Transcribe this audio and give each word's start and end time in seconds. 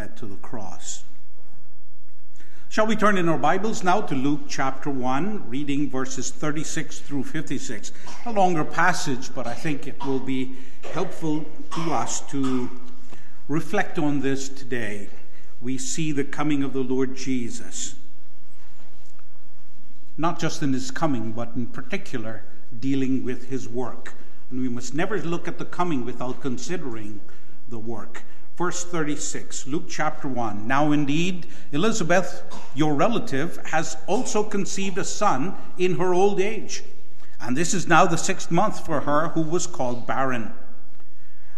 led 0.00 0.16
to 0.16 0.24
the 0.24 0.36
cross. 0.36 1.04
Shall 2.70 2.86
we 2.86 2.96
turn 2.96 3.18
in 3.18 3.28
our 3.28 3.36
Bibles 3.36 3.84
now 3.84 4.00
to 4.00 4.14
Luke 4.14 4.48
chapter 4.48 4.88
1, 4.88 5.50
reading 5.50 5.90
verses 5.90 6.30
36 6.30 7.00
through 7.00 7.24
56? 7.24 7.92
A 8.24 8.32
longer 8.32 8.64
passage, 8.64 9.34
but 9.34 9.46
I 9.46 9.52
think 9.52 9.86
it 9.86 10.02
will 10.06 10.18
be 10.18 10.56
helpful 10.94 11.44
to 11.74 11.92
us 11.92 12.22
to 12.30 12.70
reflect 13.46 13.98
on 13.98 14.22
this 14.22 14.48
today. 14.48 15.10
We 15.60 15.76
see 15.76 16.12
the 16.12 16.24
coming 16.24 16.62
of 16.62 16.72
the 16.72 16.80
Lord 16.80 17.14
Jesus, 17.14 17.94
not 20.16 20.38
just 20.38 20.62
in 20.62 20.72
his 20.72 20.90
coming, 20.90 21.32
but 21.32 21.50
in 21.54 21.66
particular 21.66 22.44
dealing 22.78 23.22
with 23.22 23.50
his 23.50 23.68
work. 23.68 24.14
And 24.50 24.62
we 24.62 24.70
must 24.70 24.94
never 24.94 25.20
look 25.20 25.46
at 25.46 25.58
the 25.58 25.66
coming 25.66 26.06
without 26.06 26.40
considering 26.40 27.20
the 27.68 27.78
work. 27.78 28.22
Verse 28.60 28.84
36, 28.84 29.68
Luke 29.68 29.86
chapter 29.88 30.28
1. 30.28 30.68
Now 30.68 30.92
indeed, 30.92 31.46
Elizabeth, 31.72 32.42
your 32.74 32.92
relative, 32.92 33.56
has 33.68 33.96
also 34.06 34.44
conceived 34.44 34.98
a 34.98 35.04
son 35.04 35.54
in 35.78 35.96
her 35.96 36.12
old 36.12 36.42
age. 36.42 36.82
And 37.40 37.56
this 37.56 37.72
is 37.72 37.88
now 37.88 38.04
the 38.04 38.18
sixth 38.18 38.50
month 38.50 38.84
for 38.84 39.00
her 39.00 39.28
who 39.28 39.40
was 39.40 39.66
called 39.66 40.06
barren. 40.06 40.52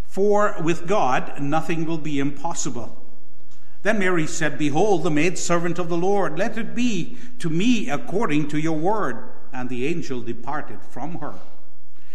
For 0.04 0.54
with 0.62 0.86
God 0.86 1.42
nothing 1.42 1.86
will 1.86 1.98
be 1.98 2.20
impossible. 2.20 2.96
Then 3.82 3.98
Mary 3.98 4.28
said, 4.28 4.56
Behold, 4.56 5.02
the 5.02 5.10
maidservant 5.10 5.80
of 5.80 5.88
the 5.88 5.96
Lord, 5.96 6.38
let 6.38 6.56
it 6.56 6.72
be 6.72 7.18
to 7.40 7.50
me 7.50 7.90
according 7.90 8.46
to 8.50 8.60
your 8.60 8.78
word. 8.78 9.28
And 9.52 9.68
the 9.68 9.88
angel 9.88 10.20
departed 10.20 10.78
from 10.82 11.16
her. 11.18 11.34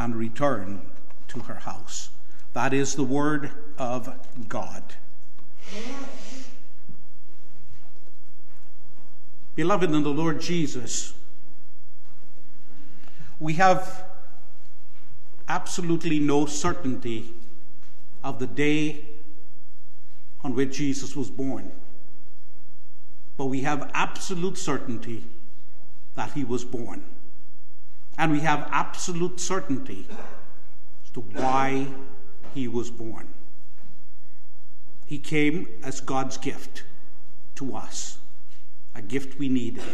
and 0.00 0.16
return 0.16 0.80
to 1.28 1.40
her 1.40 1.56
house. 1.56 2.08
That 2.54 2.72
is 2.72 2.94
the 2.94 3.04
word 3.04 3.50
of 3.76 4.08
God. 4.48 4.82
Beloved 9.54 9.90
in 9.90 10.02
the 10.02 10.08
Lord 10.08 10.40
Jesus, 10.40 11.12
we 13.38 13.52
have 13.54 14.04
absolutely 15.46 16.18
no 16.18 16.46
certainty 16.46 17.34
of 18.24 18.38
the 18.38 18.46
day 18.46 19.04
on 20.42 20.54
which 20.54 20.78
Jesus 20.78 21.14
was 21.14 21.30
born. 21.30 21.72
But 23.36 23.46
we 23.46 23.60
have 23.60 23.90
absolute 23.92 24.56
certainty 24.56 25.24
that 26.14 26.32
he 26.32 26.42
was 26.42 26.64
born. 26.64 27.04
And 28.20 28.32
we 28.32 28.40
have 28.40 28.68
absolute 28.70 29.40
certainty 29.40 30.06
as 30.10 31.10
to 31.12 31.20
why 31.20 31.86
he 32.54 32.68
was 32.68 32.90
born. 32.90 33.32
He 35.06 35.18
came 35.18 35.66
as 35.82 36.02
God's 36.02 36.36
gift 36.36 36.84
to 37.54 37.74
us, 37.74 38.18
a 38.94 39.00
gift 39.00 39.38
we 39.38 39.48
needed. 39.48 39.84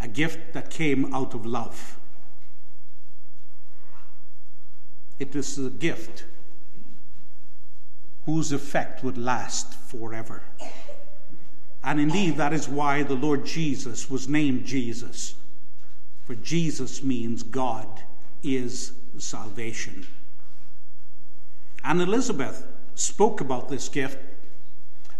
A 0.00 0.06
gift 0.06 0.52
that 0.52 0.70
came 0.70 1.12
out 1.12 1.34
of 1.34 1.44
love. 1.44 1.98
It 5.18 5.34
was 5.34 5.58
a 5.58 5.70
gift 5.70 6.22
whose 8.26 8.52
effect 8.52 9.02
would 9.02 9.18
last 9.18 9.74
forever. 9.74 10.44
And 11.82 12.00
indeed, 12.00 12.36
that 12.36 12.52
is 12.52 12.68
why 12.68 13.02
the 13.02 13.14
Lord 13.14 13.46
Jesus 13.46 14.10
was 14.10 14.28
named 14.28 14.64
Jesus. 14.64 15.34
For 16.24 16.34
Jesus 16.34 17.02
means 17.02 17.42
God 17.42 18.02
is 18.42 18.92
salvation. 19.16 20.06
And 21.84 22.00
Elizabeth 22.00 22.66
spoke 22.94 23.40
about 23.40 23.68
this 23.68 23.88
gift, 23.88 24.18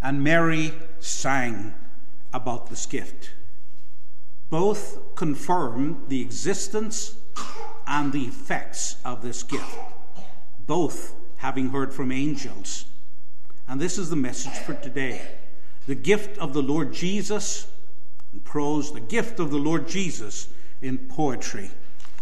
and 0.01 0.23
Mary 0.23 0.73
sang 0.99 1.73
about 2.33 2.69
this 2.69 2.85
gift. 2.85 3.31
Both 4.49 5.15
confirm 5.15 6.03
the 6.07 6.21
existence 6.21 7.15
and 7.87 8.11
the 8.11 8.23
effects 8.23 8.97
of 9.05 9.21
this 9.21 9.43
gift, 9.43 9.77
both 10.67 11.15
having 11.37 11.69
heard 11.69 11.93
from 11.93 12.11
angels. 12.11 12.85
And 13.67 13.79
this 13.79 13.97
is 13.97 14.09
the 14.09 14.15
message 14.15 14.53
for 14.53 14.73
today 14.73 15.38
the 15.89 15.95
gift 15.95 16.37
of 16.37 16.53
the 16.53 16.61
Lord 16.61 16.93
Jesus 16.93 17.67
in 18.31 18.41
prose, 18.41 18.93
the 18.93 18.99
gift 18.99 19.39
of 19.39 19.49
the 19.49 19.57
Lord 19.57 19.87
Jesus 19.87 20.47
in 20.83 20.99
poetry. 20.99 21.71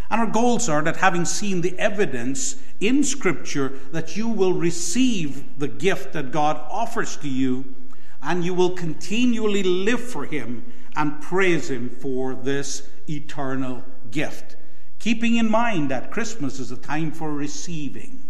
And 0.09 0.22
our 0.22 0.28
goals 0.28 0.69
are 0.69 0.81
that 0.83 0.95
having 0.95 1.25
seen 1.25 1.59
the 1.59 1.77
evidence 1.77 2.56
in 2.79 3.03
Scripture, 3.03 3.73
that 3.91 4.16
you 4.16 4.29
will 4.29 4.53
receive 4.53 5.59
the 5.59 5.68
gift 5.68 6.13
that 6.13 6.31
God 6.31 6.56
offers 6.71 7.18
to 7.18 7.27
you, 7.27 7.75
and 8.21 8.42
you 8.42 8.53
will 8.53 8.69
continually 8.69 9.63
live 9.63 10.00
for 10.00 10.24
Him 10.24 10.71
and 10.95 11.21
praise 11.21 11.69
Him 11.69 11.89
for 11.89 12.36
this 12.36 12.88
eternal 13.09 13.83
gift. 14.12 14.56
Keeping 14.97 15.36
in 15.36 15.51
mind 15.51 15.92
that 15.92 16.09
Christmas 16.09 16.57
is 16.62 16.71
a 16.71 16.77
time 16.77 17.12
for 17.12 17.33
receiving 17.33 18.30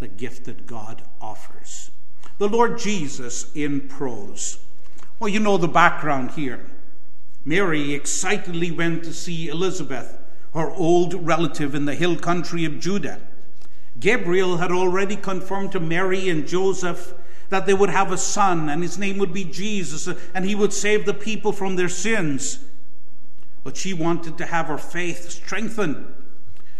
the 0.00 0.08
gift 0.08 0.46
that 0.46 0.66
God 0.66 1.02
offers 1.20 1.92
the 2.38 2.48
Lord 2.48 2.78
Jesus 2.78 3.50
in 3.54 3.88
prose. 3.88 4.60
Well, 5.18 5.28
you 5.28 5.40
know 5.40 5.58
the 5.58 5.68
background 5.68 6.32
here. 6.32 6.64
Mary 7.44 7.94
excitedly 7.94 8.70
went 8.70 9.02
to 9.04 9.12
see 9.12 9.48
Elizabeth, 9.48 10.16
her 10.54 10.70
old 10.70 11.14
relative 11.14 11.74
in 11.74 11.84
the 11.84 11.94
hill 11.94 12.16
country 12.16 12.64
of 12.64 12.78
Judah. 12.78 13.20
Gabriel 13.98 14.58
had 14.58 14.70
already 14.70 15.16
confirmed 15.16 15.72
to 15.72 15.80
Mary 15.80 16.28
and 16.28 16.46
Joseph 16.46 17.14
that 17.48 17.66
they 17.66 17.74
would 17.74 17.90
have 17.90 18.12
a 18.12 18.18
son, 18.18 18.68
and 18.68 18.82
his 18.82 18.98
name 18.98 19.18
would 19.18 19.32
be 19.32 19.44
Jesus, 19.44 20.08
and 20.34 20.44
he 20.44 20.54
would 20.54 20.72
save 20.72 21.06
the 21.06 21.14
people 21.14 21.52
from 21.52 21.76
their 21.76 21.88
sins. 21.88 22.60
But 23.64 23.76
she 23.76 23.92
wanted 23.92 24.38
to 24.38 24.46
have 24.46 24.66
her 24.66 24.78
faith 24.78 25.30
strengthened. 25.30 26.14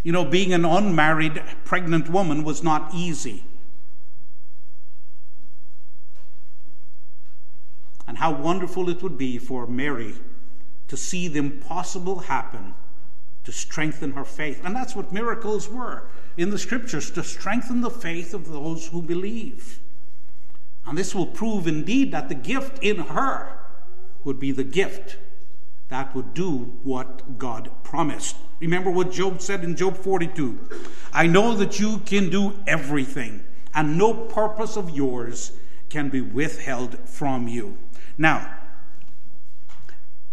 You 0.05 0.13
know, 0.13 0.25
being 0.25 0.53
an 0.53 0.65
unmarried 0.65 1.43
pregnant 1.65 2.09
woman 2.09 2.45
was 2.45 2.63
not 2.63 2.95
easy. 2.95 3.45
And 8.09 8.19
how 8.19 8.33
wonderful 8.33 8.89
it 8.89 9.03
would 9.03 9.17
be 9.17 9.39
for 9.39 9.69
Mary 9.69 10.17
to 10.89 10.97
see 10.97 11.29
the 11.29 11.39
impossible 11.39 12.21
happen 12.21 12.75
to 13.45 13.53
strengthen 13.53 14.13
her 14.13 14.25
faith. 14.25 14.61
And 14.65 14.75
that's 14.75 14.97
what 14.97 15.13
miracles 15.13 15.69
were 15.69 16.09
in 16.37 16.51
the 16.51 16.59
scriptures 16.59 17.11
to 17.13 17.23
strengthen 17.23 17.83
the 17.83 17.91
faith 17.91 18.35
of 18.35 18.51
those 18.51 18.89
who 18.89 19.03
believe. 19.03 19.79
And 20.87 20.99
this 20.99 21.15
will 21.15 21.27
prove 21.27 21.67
indeed 21.67 22.11
that 22.13 22.29
the 22.29 22.35
gift 22.35 22.83
in 22.83 22.97
her 22.97 23.59
would 24.25 24.41
be 24.41 24.53
the 24.53 24.65
gift 24.65 25.19
that 25.89 26.15
would 26.15 26.35
do 26.35 26.79
what 26.83 27.39
God 27.39 27.71
promised. 27.83 28.37
Remember 28.61 28.91
what 28.91 29.13
Job 29.13 29.41
said 29.41 29.65
in 29.65 29.77
Job 29.77 29.97
42 29.97 30.59
I 31.13 31.27
know 31.27 31.55
that 31.55 31.79
you 31.79 31.99
can 31.99 32.31
do 32.31 32.55
everything, 32.67 33.45
and 33.75 33.97
no 33.97 34.15
purpose 34.15 34.77
of 34.77 34.91
yours 34.91 35.53
can 35.89 36.11
be 36.11 36.21
withheld 36.21 36.99
from 37.09 37.49
you. 37.49 37.79
Now, 38.19 38.57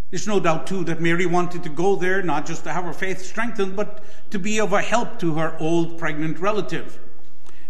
there's 0.10 0.28
no 0.28 0.40
doubt, 0.40 0.66
too, 0.66 0.84
that 0.86 1.02
Mary 1.02 1.26
wanted 1.26 1.64
to 1.64 1.70
go 1.70 1.96
there 1.96 2.24
not 2.24 2.46
just 2.46 2.64
to 2.64 2.74
have 2.74 2.86
her 2.86 2.94
faith 2.94 3.22
strengthened, 3.24 3.76
but 3.76 4.04
to 4.32 4.40
be 4.40 4.60
of 4.60 4.74
a 4.74 4.82
help 4.82 5.20
to 5.20 5.36
her 5.36 5.56
old 5.60 5.98
pregnant 6.00 6.40
relative. 6.40 7.00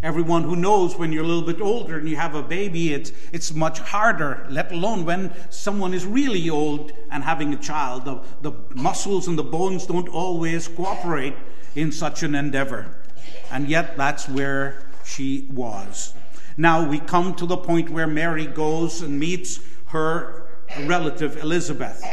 Everyone 0.03 0.43
who 0.43 0.55
knows 0.55 0.97
when 0.97 1.11
you're 1.11 1.23
a 1.23 1.27
little 1.27 1.41
bit 1.41 1.59
older 1.59 1.97
and 1.97 2.07
you 2.07 2.15
have 2.15 2.35
a 2.35 2.43
baby, 2.43 2.93
it's, 2.93 3.11
it's 3.31 3.53
much 3.53 3.79
harder, 3.79 4.45
let 4.49 4.71
alone 4.71 5.05
when 5.05 5.33
someone 5.49 5.93
is 5.93 6.05
really 6.05 6.49
old 6.49 6.91
and 7.09 7.23
having 7.23 7.53
a 7.53 7.57
child. 7.57 8.05
The, 8.05 8.21
the 8.41 8.51
muscles 8.75 9.27
and 9.27 9.37
the 9.37 9.43
bones 9.43 9.87
don't 9.87 10.07
always 10.09 10.67
cooperate 10.67 11.35
in 11.75 11.91
such 11.91 12.23
an 12.23 12.35
endeavor. 12.35 13.01
And 13.51 13.67
yet, 13.67 13.97
that's 13.97 14.29
where 14.29 14.85
she 15.03 15.47
was. 15.51 16.13
Now 16.57 16.87
we 16.87 16.99
come 16.99 17.33
to 17.35 17.45
the 17.45 17.57
point 17.57 17.89
where 17.89 18.07
Mary 18.07 18.45
goes 18.45 19.01
and 19.01 19.19
meets 19.19 19.59
her 19.87 20.47
relative 20.81 21.37
Elizabeth. 21.37 22.03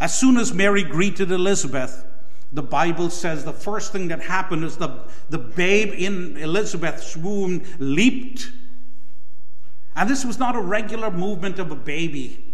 As 0.00 0.16
soon 0.16 0.36
as 0.36 0.52
Mary 0.52 0.84
greeted 0.84 1.32
Elizabeth, 1.32 2.04
the 2.52 2.62
Bible 2.62 3.10
says 3.10 3.44
the 3.44 3.52
first 3.52 3.92
thing 3.92 4.08
that 4.08 4.20
happened 4.20 4.64
is 4.64 4.76
the, 4.76 5.04
the 5.28 5.38
babe 5.38 5.92
in 5.92 6.36
Elizabeth's 6.36 7.16
womb 7.16 7.62
leaped. 7.78 8.50
And 9.96 10.08
this 10.08 10.24
was 10.24 10.38
not 10.38 10.54
a 10.54 10.60
regular 10.60 11.10
movement 11.10 11.58
of 11.58 11.70
a 11.70 11.76
baby. 11.76 12.44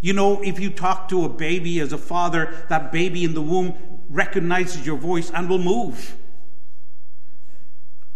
You 0.00 0.12
know, 0.12 0.42
if 0.42 0.60
you 0.60 0.70
talk 0.70 1.08
to 1.08 1.24
a 1.24 1.28
baby 1.28 1.80
as 1.80 1.92
a 1.92 1.98
father, 1.98 2.64
that 2.68 2.92
baby 2.92 3.24
in 3.24 3.34
the 3.34 3.42
womb 3.42 3.74
recognizes 4.08 4.86
your 4.86 4.96
voice 4.96 5.30
and 5.30 5.48
will 5.48 5.58
move. 5.58 6.16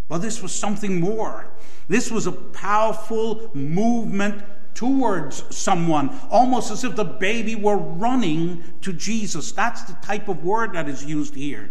But 0.09 0.19
this 0.19 0.43
was 0.43 0.53
something 0.53 1.01
more. 1.01 1.50
This 1.91 2.09
was 2.09 2.29
a 2.29 2.33
powerful 2.33 3.51
movement 3.53 4.45
towards 4.75 5.43
someone, 5.55 6.17
almost 6.31 6.71
as 6.71 6.85
if 6.85 6.95
the 6.95 7.03
baby 7.03 7.57
were 7.57 7.77
running 7.77 8.63
to 8.83 8.93
Jesus. 8.93 9.51
That's 9.51 9.83
the 9.83 9.95
type 9.95 10.29
of 10.29 10.45
word 10.45 10.75
that 10.75 10.89
is 10.89 11.05
used 11.05 11.35
here. 11.35 11.69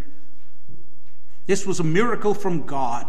This 1.46 1.66
was 1.66 1.80
a 1.80 1.86
miracle 1.86 2.34
from 2.34 2.66
God 2.66 3.08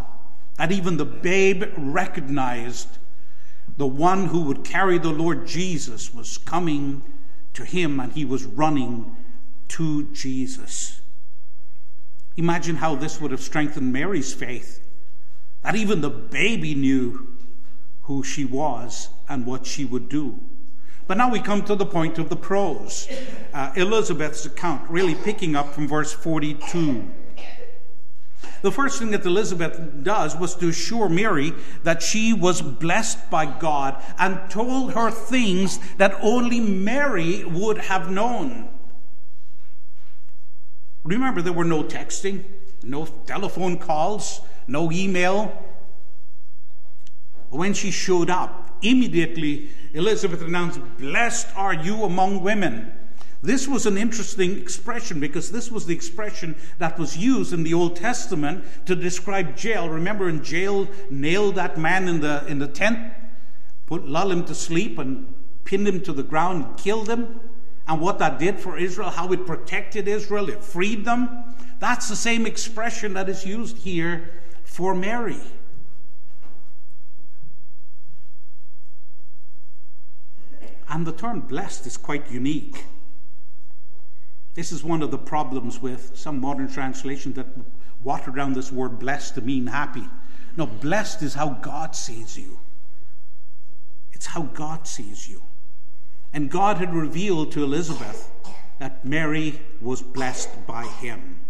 that 0.57 0.71
even 0.71 0.99
the 0.99 1.05
babe 1.05 1.65
recognized 1.77 2.99
the 3.77 3.89
one 3.89 4.27
who 4.27 4.43
would 4.43 4.62
carry 4.62 4.97
the 4.97 5.11
Lord 5.11 5.49
Jesus 5.49 6.15
was 6.15 6.39
coming 6.39 7.03
to 7.55 7.65
him 7.65 7.99
and 7.99 8.12
he 8.12 8.25
was 8.25 8.45
running 8.45 9.17
to 9.67 10.05
Jesus. 10.12 11.01
Imagine 12.37 12.77
how 12.77 12.95
this 12.95 13.21
would 13.21 13.33
have 13.33 13.41
strengthened 13.41 13.93
Mary's 13.93 14.33
faith, 14.33 14.80
that 15.62 15.77
even 15.77 16.01
the 16.01 16.11
baby 16.11 16.75
knew 16.75 17.37
who 18.03 18.23
she 18.23 18.45
was 18.45 19.09
and 19.29 19.47
what 19.47 19.67
she 19.67 19.85
would 19.85 20.09
do. 20.09 20.41
But 21.07 21.17
now 21.17 21.31
we 21.31 21.41
come 21.41 21.62
to 21.65 21.75
the 21.75 21.87
point 21.87 22.19
of 22.19 22.29
the 22.29 22.37
prose. 22.37 23.09
Uh, 23.53 23.73
Elizabeth's 23.75 24.47
account, 24.47 24.89
really 24.89 25.15
picking 25.15 25.57
up 25.57 25.73
from 25.75 25.89
verse 25.89 26.12
42. 26.12 27.11
The 28.62 28.71
first 28.71 28.99
thing 28.99 29.11
that 29.11 29.25
Elizabeth 29.25 30.05
does 30.05 30.37
was 30.37 30.55
to 30.57 30.69
assure 30.69 31.09
Mary 31.09 31.53
that 31.83 32.03
she 32.03 32.33
was 32.33 32.61
blessed 32.61 33.31
by 33.31 33.47
God 33.47 34.03
and 34.19 34.51
told 34.51 34.93
her 34.93 35.11
things 35.11 35.79
that 35.97 36.17
only 36.21 36.61
Mary 36.61 37.43
would 37.45 37.79
have 37.79 38.11
known. 38.11 38.69
Remember, 41.05 41.41
there 41.41 41.53
were 41.53 41.65
no 41.65 41.83
texting, 41.83 42.45
no 42.83 43.07
telephone 43.27 43.79
calls, 43.79 44.43
no 44.71 44.93
email, 44.93 45.53
when 47.51 47.75
she 47.75 47.91
showed 47.91 48.31
up, 48.31 48.79
immediately 48.83 49.71
Elizabeth 49.93 50.43
announced, 50.43 50.81
Blessed 50.99 51.49
are 51.57 51.75
you 51.75 52.05
among 52.05 52.43
women. 52.43 52.93
This 53.43 53.67
was 53.67 53.87
an 53.87 53.99
interesting 53.99 54.59
expression 54.59 55.19
because 55.19 55.51
this 55.51 55.71
was 55.71 55.87
the 55.87 55.95
expression 55.95 56.55
that 56.79 56.99
was 56.99 57.17
used 57.17 57.53
in 57.53 57.65
the 57.65 57.75
Old 57.75 57.97
Testament 57.97 58.65
to 58.87 58.95
describe 58.95 59.59
Jael. 59.59 59.89
Remember, 59.89 60.29
in 60.29 60.45
Jael, 60.45 60.87
nailed 61.11 61.57
that 61.57 61.77
man 61.77 62.07
in 62.07 62.21
the, 62.21 62.47
in 62.47 62.59
the 62.59 62.69
tent, 62.69 63.13
put, 63.87 64.07
lull 64.07 64.31
him 64.31 64.45
to 64.45 64.55
sleep, 64.55 64.99
and 64.99 65.35
pinned 65.65 65.89
him 65.89 66.01
to 66.03 66.13
the 66.13 66.23
ground 66.23 66.65
and 66.65 66.77
killed 66.77 67.09
him. 67.09 67.41
And 67.89 68.01
what 68.01 68.21
that 68.21 68.39
did 68.39 68.61
for 68.61 68.79
Israel, 68.79 69.11
how 69.11 69.33
it 69.33 69.47
protected 69.47 70.07
Israel, 70.07 70.49
it 70.49 70.63
freed 70.63 71.05
them. 71.05 71.57
That's 71.81 72.09
the 72.09 72.17
same 72.17 72.47
expression 72.47 73.15
that 73.15 73.29
is 73.29 73.45
used 73.45 73.79
here 73.79 74.31
for 74.71 74.95
Mary. 74.95 75.41
And 80.89 81.05
the 81.05 81.13
term 81.13 81.41
blessed 81.41 81.87
is 81.87 81.97
quite 81.97 82.31
unique. 82.31 82.85
This 84.55 84.71
is 84.71 84.85
one 84.85 85.03
of 85.03 85.11
the 85.11 85.19
problems 85.19 85.83
with 85.83 86.17
some 86.17 86.41
modern 86.41 86.69
translations 86.69 87.35
that 87.35 87.49
water 88.05 88.31
down 88.31 88.53
this 88.53 88.71
word 88.71 89.01
blessed 89.01 89.35
to 89.35 89.41
mean 89.41 89.67
happy. 89.67 90.09
No, 90.57 90.67
blessed 90.67 91.23
is 91.23 91.35
how 91.35 91.51
God 91.51 91.97
sees 91.97 92.39
you. 92.39 92.61
It's 94.13 94.27
how 94.27 94.43
God 94.43 94.87
sees 94.87 95.29
you. 95.29 95.43
And 96.33 96.49
God 96.49 96.77
had 96.77 96.95
revealed 96.95 97.51
to 97.53 97.65
Elizabeth 97.65 98.31
that 98.79 99.05
Mary 99.05 99.61
was 99.81 100.01
blessed 100.01 100.65
by 100.65 100.87
him. 100.87 101.41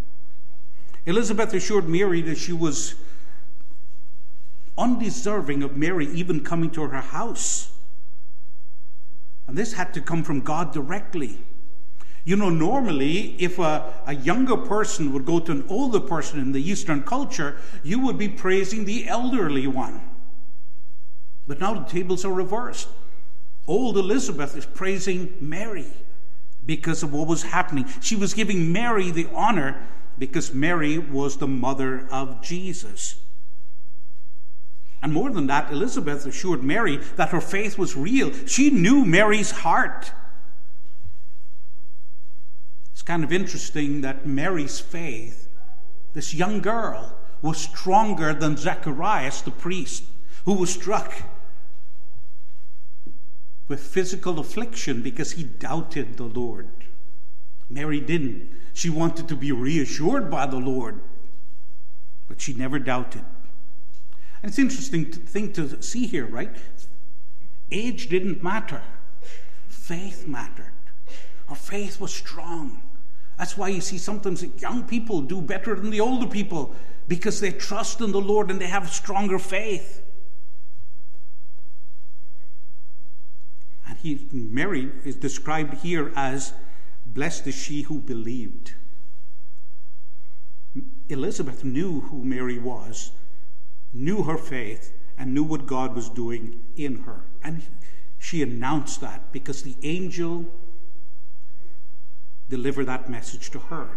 Elizabeth 1.04 1.52
assured 1.52 1.86
Mary 1.88 2.22
that 2.22 2.38
she 2.38 2.52
was 2.52 2.94
undeserving 4.80 5.62
of 5.62 5.76
Mary 5.76 6.06
even 6.06 6.42
coming 6.42 6.70
to 6.70 6.82
her 6.82 7.00
house. 7.00 7.70
And 9.46 9.56
this 9.56 9.74
had 9.74 9.92
to 9.94 10.00
come 10.00 10.24
from 10.24 10.40
God 10.40 10.72
directly. 10.72 11.38
You 12.24 12.36
know, 12.36 12.50
normally, 12.50 13.34
if 13.42 13.58
a, 13.58 13.92
a, 14.06 14.14
younger 14.14 14.56
person 14.56 15.12
would 15.12 15.24
go 15.24 15.40
to 15.40 15.52
an 15.52 15.64
older 15.68 16.00
person 16.00 16.38
in 16.38 16.52
the 16.52 16.62
Eastern 16.62 17.02
culture, 17.02 17.56
you 17.82 17.98
would 18.00 18.18
be 18.18 18.28
praising 18.28 18.84
the 18.84 19.08
elderly 19.08 19.66
one. 19.66 20.02
But 21.46 21.60
now 21.60 21.74
the 21.74 21.84
tables 21.88 22.24
are 22.24 22.32
reversed. 22.32 22.88
Old 23.66 23.96
Elizabeth 23.96 24.56
is 24.56 24.66
praising 24.66 25.36
Mary 25.40 25.92
because 26.66 27.02
of 27.02 27.12
what 27.12 27.26
was 27.26 27.42
happening. 27.42 27.86
She 28.00 28.16
was 28.16 28.34
giving 28.34 28.72
Mary 28.72 29.10
the 29.10 29.28
honor 29.34 29.82
because 30.18 30.52
Mary 30.52 30.98
was 30.98 31.38
the 31.38 31.48
mother 31.48 32.06
of 32.10 32.42
Jesus. 32.42 33.16
And 35.02 35.12
more 35.12 35.30
than 35.30 35.46
that, 35.46 35.72
Elizabeth 35.72 36.26
assured 36.26 36.62
Mary 36.62 36.98
that 37.16 37.30
her 37.30 37.40
faith 37.40 37.78
was 37.78 37.96
real. 37.96 38.32
She 38.46 38.70
knew 38.70 39.04
Mary's 39.04 39.50
heart. 39.50 40.12
It's 42.92 43.02
kind 43.02 43.24
of 43.24 43.32
interesting 43.32 44.02
that 44.02 44.26
Mary's 44.26 44.78
faith, 44.78 45.48
this 46.12 46.34
young 46.34 46.60
girl, 46.60 47.16
was 47.40 47.56
stronger 47.56 48.34
than 48.34 48.58
Zacharias, 48.58 49.40
the 49.40 49.50
priest, 49.50 50.04
who 50.44 50.52
was 50.52 50.70
struck 50.70 51.22
with 53.68 53.80
physical 53.80 54.38
affliction 54.38 55.00
because 55.00 55.32
he 55.32 55.44
doubted 55.44 56.16
the 56.16 56.24
Lord. 56.24 56.68
Mary 57.70 58.00
didn't. 58.00 58.50
She 58.74 58.90
wanted 58.90 59.28
to 59.28 59.36
be 59.36 59.52
reassured 59.52 60.30
by 60.30 60.46
the 60.46 60.58
Lord, 60.58 61.00
but 62.28 62.40
she 62.40 62.52
never 62.52 62.78
doubted. 62.78 63.24
And 64.42 64.50
it's 64.50 64.58
interesting 64.58 65.06
thing 65.06 65.52
to 65.52 65.82
see 65.82 66.06
here, 66.06 66.26
right? 66.26 66.54
Age 67.70 68.08
didn't 68.08 68.42
matter. 68.42 68.82
Faith 69.68 70.26
mattered. 70.26 70.72
Her 71.48 71.54
faith 71.54 72.00
was 72.00 72.12
strong. 72.12 72.82
That's 73.38 73.56
why 73.56 73.68
you 73.68 73.80
see 73.80 73.98
sometimes 73.98 74.44
young 74.60 74.84
people 74.84 75.20
do 75.20 75.40
better 75.40 75.74
than 75.74 75.90
the 75.90 76.00
older 76.00 76.26
people 76.26 76.74
because 77.08 77.40
they 77.40 77.50
trust 77.50 78.00
in 78.00 78.12
the 78.12 78.20
Lord 78.20 78.50
and 78.50 78.60
they 78.60 78.66
have 78.66 78.90
stronger 78.90 79.38
faith. 79.38 80.02
And 83.86 83.98
he, 83.98 84.28
Mary 84.30 84.90
is 85.04 85.16
described 85.16 85.74
here 85.78 86.12
as 86.14 86.52
blessed 87.06 87.46
is 87.48 87.54
she 87.54 87.82
who 87.82 87.98
believed. 87.98 88.74
Elizabeth 91.08 91.64
knew 91.64 92.02
who 92.02 92.24
Mary 92.24 92.58
was 92.58 93.10
knew 93.92 94.22
her 94.24 94.38
faith, 94.38 94.92
and 95.18 95.34
knew 95.34 95.42
what 95.42 95.66
God 95.66 95.94
was 95.94 96.08
doing 96.08 96.60
in 96.76 97.02
her. 97.02 97.24
And 97.42 97.62
She 98.20 98.42
announced 98.42 99.00
that 99.00 99.32
because 99.32 99.62
the 99.62 99.74
angel 99.82 100.44
delivered 102.50 102.84
that 102.84 103.08
message 103.08 103.50
to 103.50 103.58
her. 103.58 103.88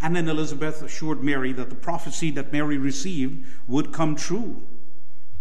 And 0.00 0.14
then 0.14 0.28
Elizabeth 0.28 0.80
assured 0.80 1.22
Mary 1.22 1.52
that 1.52 1.68
the 1.68 1.74
prophecy 1.74 2.30
that 2.30 2.52
Mary 2.52 2.78
received 2.78 3.44
would 3.66 3.92
come 3.92 4.14
true. 4.14 4.62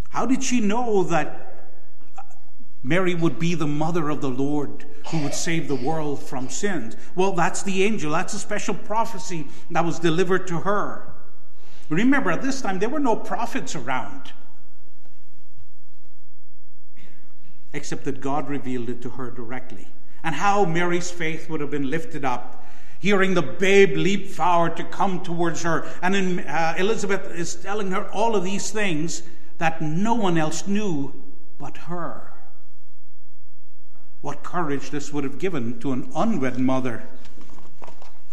How 0.10 0.26
did 0.26 0.44
she 0.44 0.60
know 0.60 1.04
that 1.04 1.70
Mary 2.82 3.14
would 3.14 3.38
be 3.38 3.54
the 3.54 3.68
mother 3.68 4.10
of 4.10 4.22
the 4.22 4.30
Lord 4.30 4.86
who 5.12 5.22
would 5.22 5.36
save 5.36 5.68
the 5.68 5.76
world 5.76 6.22
from 6.24 6.50
sins? 6.50 6.96
Well, 7.14 7.34
that's 7.34 7.62
the 7.62 7.84
angel. 7.84 8.12
That's 8.12 8.34
a 8.34 8.40
special 8.40 8.74
prophecy 8.74 9.48
that 9.70 9.86
was 9.86 10.00
delivered 10.00 10.48
to 10.48 10.62
her. 10.62 11.09
Remember, 11.90 12.32
at 12.32 12.42
this 12.42 12.62
time, 12.62 12.80
there 12.80 12.90
were 12.90 13.00
no 13.00 13.16
prophets 13.16 13.76
around, 13.76 14.32
except 17.74 18.06
that 18.06 18.22
God 18.22 18.48
revealed 18.48 18.90
it 18.90 19.02
to 19.02 19.10
her 19.12 19.32
directly. 19.32 19.88
And 20.24 20.36
how 20.36 20.66
Mary's 20.66 21.10
faith 21.10 21.50
would 21.50 21.62
have 21.62 21.72
been 21.72 21.90
lifted 21.90 22.26
up 22.26 22.60
hearing 23.00 23.34
the 23.34 23.42
babe 23.42 23.96
leap 23.96 24.28
forward 24.28 24.78
to 24.78 24.84
come 24.84 25.24
towards 25.24 25.64
her. 25.64 25.90
And 26.02 26.16
in, 26.16 26.40
uh, 26.40 26.76
Elizabeth 26.78 27.32
is 27.32 27.56
telling 27.56 27.92
her 27.92 28.10
all 28.12 28.36
of 28.36 28.44
these 28.44 28.72
things 28.72 29.24
that 29.58 29.82
no 29.82 30.14
one 30.14 30.38
else 30.38 30.68
knew 30.68 31.14
but 31.58 31.78
her. 31.78 32.34
What 34.22 34.44
courage 34.44 34.90
this 34.90 35.14
would 35.14 35.24
have 35.24 35.40
given 35.40 35.80
to 35.80 35.94
an 35.94 36.12
unwed 36.14 36.60
mother 36.60 37.04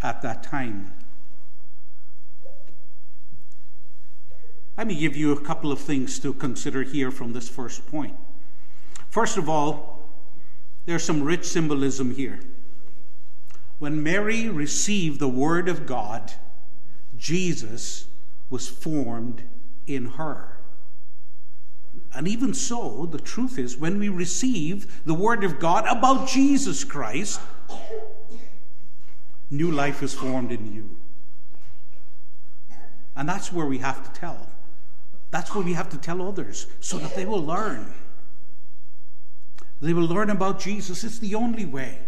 at 0.02 0.20
that 0.22 0.42
time. 0.42 0.92
Let 4.76 4.86
me 4.86 4.94
give 4.98 5.16
you 5.16 5.32
a 5.32 5.40
couple 5.40 5.72
of 5.72 5.80
things 5.80 6.18
to 6.20 6.34
consider 6.34 6.82
here 6.82 7.10
from 7.10 7.32
this 7.32 7.48
first 7.48 7.86
point. 7.86 8.14
First 9.08 9.38
of 9.38 9.48
all, 9.48 10.06
there's 10.84 11.02
some 11.02 11.22
rich 11.22 11.44
symbolism 11.44 12.14
here. 12.14 12.40
When 13.78 14.02
Mary 14.02 14.48
received 14.48 15.18
the 15.18 15.28
Word 15.28 15.68
of 15.68 15.86
God, 15.86 16.32
Jesus 17.16 18.06
was 18.50 18.68
formed 18.68 19.42
in 19.86 20.06
her. 20.12 20.58
And 22.14 22.28
even 22.28 22.54
so, 22.54 23.06
the 23.06 23.18
truth 23.18 23.58
is, 23.58 23.76
when 23.76 23.98
we 23.98 24.08
receive 24.08 25.04
the 25.04 25.14
Word 25.14 25.44
of 25.44 25.58
God 25.58 25.84
about 25.86 26.28
Jesus 26.28 26.84
Christ, 26.84 27.40
new 29.50 29.70
life 29.70 30.02
is 30.02 30.14
formed 30.14 30.52
in 30.52 30.72
you. 30.72 30.96
And 33.14 33.28
that's 33.28 33.52
where 33.52 33.66
we 33.66 33.78
have 33.78 34.04
to 34.04 34.20
tell. 34.20 34.48
That's 35.30 35.54
where 35.54 35.64
we 35.64 35.74
have 35.74 35.88
to 35.90 35.98
tell 35.98 36.26
others 36.26 36.66
so 36.80 36.98
that 36.98 37.14
they 37.14 37.26
will 37.26 37.44
learn. 37.44 37.92
They 39.80 39.92
will 39.92 40.06
learn 40.06 40.30
about 40.30 40.58
Jesus. 40.58 41.04
It's 41.04 41.18
the 41.18 41.34
only 41.34 41.66
way. 41.66 42.00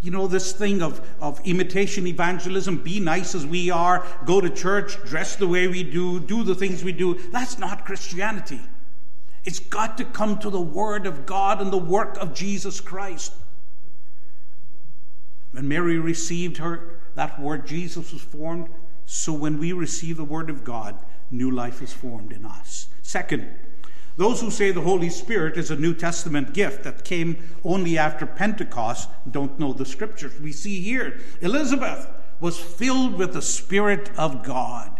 You 0.00 0.12
know, 0.12 0.28
this 0.28 0.52
thing 0.52 0.80
of, 0.80 1.00
of 1.20 1.40
imitation 1.44 2.06
evangelism, 2.06 2.76
be 2.78 3.00
nice 3.00 3.34
as 3.34 3.44
we 3.44 3.70
are, 3.70 4.06
go 4.26 4.40
to 4.40 4.48
church, 4.48 4.96
dress 5.04 5.34
the 5.34 5.48
way 5.48 5.66
we 5.66 5.82
do, 5.82 6.20
do 6.20 6.44
the 6.44 6.54
things 6.54 6.84
we 6.84 6.92
do, 6.92 7.14
that's 7.32 7.58
not 7.58 7.84
Christianity. 7.84 8.60
It's 9.44 9.58
got 9.58 9.96
to 9.98 10.04
come 10.04 10.38
to 10.38 10.50
the 10.50 10.60
Word 10.60 11.06
of 11.06 11.26
God 11.26 11.60
and 11.60 11.72
the 11.72 11.78
work 11.78 12.16
of 12.18 12.32
Jesus 12.32 12.80
Christ. 12.80 13.32
When 15.50 15.66
Mary 15.66 15.98
received 15.98 16.58
her, 16.58 17.00
that 17.14 17.40
word 17.40 17.66
Jesus 17.66 18.12
was 18.12 18.22
formed. 18.22 18.68
So 19.06 19.32
when 19.32 19.58
we 19.58 19.72
receive 19.72 20.18
the 20.18 20.24
Word 20.24 20.50
of 20.50 20.62
God, 20.62 20.96
new 21.30 21.50
life 21.50 21.82
is 21.82 21.92
formed 21.92 22.32
in 22.32 22.44
us. 22.44 22.88
Second, 23.02 23.48
those 24.16 24.40
who 24.40 24.50
say 24.50 24.72
the 24.72 24.80
Holy 24.80 25.10
Spirit 25.10 25.56
is 25.56 25.70
a 25.70 25.76
New 25.76 25.94
Testament 25.94 26.52
gift 26.52 26.82
that 26.82 27.04
came 27.04 27.36
only 27.64 27.96
after 27.96 28.26
Pentecost 28.26 29.08
don't 29.30 29.58
know 29.60 29.72
the 29.72 29.86
scriptures. 29.86 30.40
We 30.40 30.50
see 30.52 30.80
here 30.80 31.20
Elizabeth 31.40 32.08
was 32.40 32.58
filled 32.58 33.14
with 33.14 33.32
the 33.32 33.42
Spirit 33.42 34.10
of 34.18 34.42
God. 34.42 34.97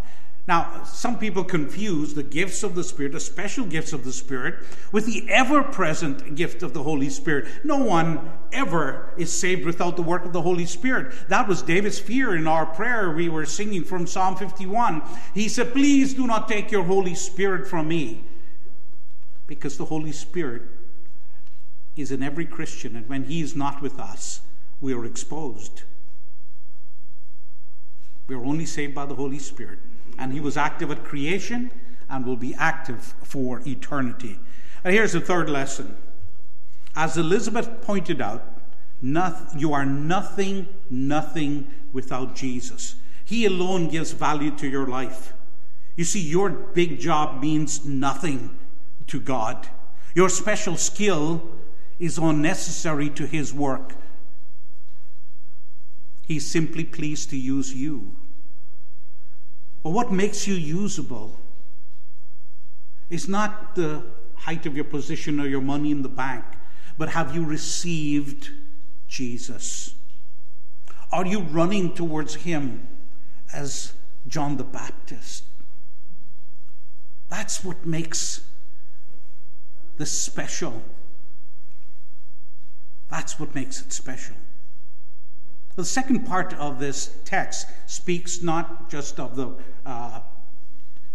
Now, 0.49 0.81
some 0.83 1.19
people 1.19 1.43
confuse 1.43 2.15
the 2.15 2.23
gifts 2.23 2.63
of 2.63 2.73
the 2.73 2.83
Spirit, 2.83 3.11
the 3.11 3.19
special 3.19 3.67
gifts 3.67 3.93
of 3.93 4.03
the 4.03 4.11
Spirit, 4.11 4.55
with 4.91 5.05
the 5.05 5.29
ever 5.29 5.61
present 5.61 6.33
gift 6.33 6.63
of 6.63 6.73
the 6.73 6.81
Holy 6.81 7.11
Spirit. 7.11 7.45
No 7.63 7.77
one 7.77 8.31
ever 8.51 9.13
is 9.15 9.31
saved 9.31 9.63
without 9.63 9.95
the 9.95 10.01
work 10.01 10.25
of 10.25 10.33
the 10.33 10.41
Holy 10.41 10.65
Spirit. 10.65 11.13
That 11.29 11.47
was 11.47 11.61
David's 11.61 11.99
fear 11.99 12.35
in 12.35 12.47
our 12.47 12.65
prayer 12.65 13.11
we 13.11 13.29
were 13.29 13.45
singing 13.45 13.83
from 13.83 14.07
Psalm 14.07 14.35
51. 14.37 15.03
He 15.35 15.47
said, 15.47 15.71
Please 15.71 16.15
do 16.15 16.25
not 16.25 16.47
take 16.47 16.71
your 16.71 16.83
Holy 16.83 17.13
Spirit 17.13 17.67
from 17.67 17.87
me 17.87 18.23
because 19.45 19.77
the 19.77 19.85
Holy 19.85 20.11
Spirit 20.11 20.63
is 21.95 22.11
in 22.11 22.23
every 22.23 22.47
Christian, 22.47 22.95
and 22.95 23.07
when 23.07 23.25
He 23.25 23.41
is 23.41 23.55
not 23.55 23.83
with 23.83 23.99
us, 23.99 24.41
we 24.81 24.95
are 24.95 25.05
exposed. 25.05 25.83
We 28.25 28.33
are 28.33 28.43
only 28.43 28.65
saved 28.65 28.95
by 28.95 29.05
the 29.05 29.13
Holy 29.13 29.37
Spirit. 29.37 29.77
And 30.19 30.33
He 30.33 30.39
was 30.39 30.57
active 30.57 30.91
at 30.91 31.03
creation 31.03 31.71
and 32.09 32.25
will 32.25 32.35
be 32.35 32.53
active 32.55 33.15
for 33.23 33.61
eternity. 33.65 34.37
And 34.83 34.93
here's 34.93 35.13
the 35.13 35.21
third 35.21 35.49
lesson. 35.49 35.97
As 36.95 37.17
Elizabeth 37.17 37.81
pointed 37.81 38.21
out, 38.21 38.45
you 39.01 39.73
are 39.73 39.85
nothing, 39.85 40.67
nothing 40.89 41.71
without 41.93 42.35
Jesus. 42.35 42.95
He 43.23 43.45
alone 43.45 43.87
gives 43.87 44.11
value 44.11 44.51
to 44.57 44.67
your 44.67 44.87
life. 44.87 45.33
You 45.95 46.03
see, 46.03 46.19
your 46.19 46.49
big 46.49 46.99
job 46.99 47.41
means 47.41 47.85
nothing 47.85 48.57
to 49.07 49.19
God. 49.19 49.67
Your 50.15 50.29
special 50.29 50.77
skill 50.77 51.49
is 51.99 52.17
unnecessary 52.17 53.09
to 53.11 53.25
His 53.25 53.53
work. 53.53 53.95
He's 56.25 56.49
simply 56.49 56.83
pleased 56.83 57.29
to 57.31 57.37
use 57.37 57.73
you. 57.73 58.15
But 59.83 59.91
what 59.91 60.11
makes 60.11 60.47
you 60.47 60.55
usable 60.55 61.39
is 63.09 63.27
not 63.27 63.75
the 63.75 64.03
height 64.35 64.65
of 64.65 64.75
your 64.75 64.85
position 64.85 65.39
or 65.39 65.47
your 65.47 65.61
money 65.61 65.91
in 65.91 66.01
the 66.01 66.09
bank, 66.09 66.43
but 66.97 67.09
have 67.09 67.35
you 67.35 67.45
received 67.45 68.49
Jesus? 69.07 69.95
Are 71.11 71.25
you 71.25 71.39
running 71.41 71.93
towards 71.93 72.35
Him 72.35 72.87
as 73.53 73.93
John 74.27 74.57
the 74.57 74.63
Baptist? 74.63 75.43
That's 77.29 77.63
what 77.63 77.85
makes 77.85 78.41
the 79.97 80.05
special. 80.05 80.81
That's 83.09 83.39
what 83.39 83.55
makes 83.55 83.81
it 83.81 83.91
special. 83.91 84.35
The 85.79 85.85
second 85.85 86.25
part 86.25 86.53
of 86.55 86.77
this 86.77 87.15
text 87.23 87.67
speaks 87.85 88.41
not 88.41 88.89
just 88.89 89.17
of 89.17 89.37
the 89.37 89.55
uh, 89.85 90.19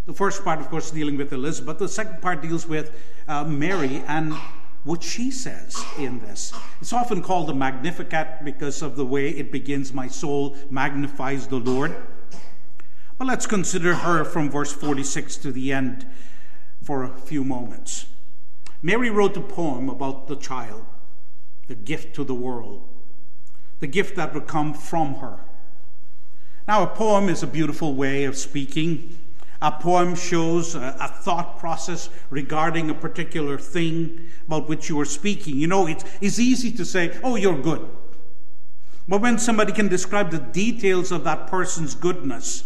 the 0.06 0.14
first 0.14 0.42
part, 0.42 0.59
of 0.59 0.71
course, 0.71 0.90
dealing 0.90 1.18
with 1.18 1.35
Elizabeth. 1.35 1.66
But 1.66 1.78
the 1.78 1.87
second 1.87 2.23
part 2.23 2.40
deals 2.40 2.66
with 2.66 2.99
uh, 3.28 3.44
Mary 3.44 4.02
and 4.06 4.33
what 4.85 5.02
she 5.02 5.30
says 5.30 5.85
in 5.99 6.18
this. 6.21 6.54
It's 6.80 6.94
often 6.94 7.21
called 7.21 7.49
the 7.49 7.54
Magnificat 7.54 8.42
because 8.42 8.80
of 8.80 8.97
the 8.97 9.04
way 9.04 9.28
it 9.28 9.52
begins 9.52 9.92
My 9.92 10.09
soul 10.09 10.56
magnifies 10.71 11.47
the 11.47 11.61
Lord. 11.61 11.94
But 13.18 13.26
let's 13.26 13.44
consider 13.44 13.97
her 13.97 14.25
from 14.25 14.50
verse 14.50 14.73
46 14.73 15.37
to 15.37 15.52
the 15.52 15.75
end 15.75 16.06
for 16.83 17.04
a 17.04 17.14
few 17.18 17.44
moments. 17.44 18.06
Mary 18.80 19.11
wrote 19.11 19.37
a 19.37 19.42
poem 19.42 19.90
about 19.90 20.26
the 20.26 20.37
child, 20.37 20.87
the 21.68 21.75
gift 21.75 22.16
to 22.16 22.25
the 22.25 22.35
world, 22.35 22.88
the 23.81 23.87
gift 23.87 24.16
that 24.16 24.35
would 24.35 24.47
come 24.47 24.75
from 24.75 25.16
her. 25.16 25.40
Now, 26.66 26.83
a 26.83 26.87
poem 26.87 27.28
is 27.28 27.43
a 27.43 27.47
beautiful 27.47 27.95
way 27.95 28.25
of 28.25 28.37
speaking. 28.37 29.19
A 29.61 29.71
poem 29.71 30.14
shows 30.14 30.75
a, 30.75 30.97
a, 31.00 31.09
thought 31.09 31.59
process 31.59 32.09
regarding 32.31 32.90
a 32.90 32.95
particular 32.95 33.59
thing 33.59 34.28
about 34.47 34.69
which 34.69 34.88
you 34.88 34.99
are 35.00 35.07
speaking. 35.07 35.57
You 35.57 35.66
know, 35.66 35.87
it's, 35.87 36.04
it's 36.21 36.38
easy 36.38 36.71
to 36.73 36.85
say, 36.85 37.19
oh, 37.23 37.37
you're 37.37 37.61
good. 37.61 37.87
But 39.07 39.21
when 39.21 39.38
somebody 39.38 39.73
can 39.73 39.88
describe 39.88 40.31
the 40.31 40.38
details 40.38 41.12
of 41.12 41.25
that 41.25 41.47
person's 41.47 41.95
goodness, 41.95 42.64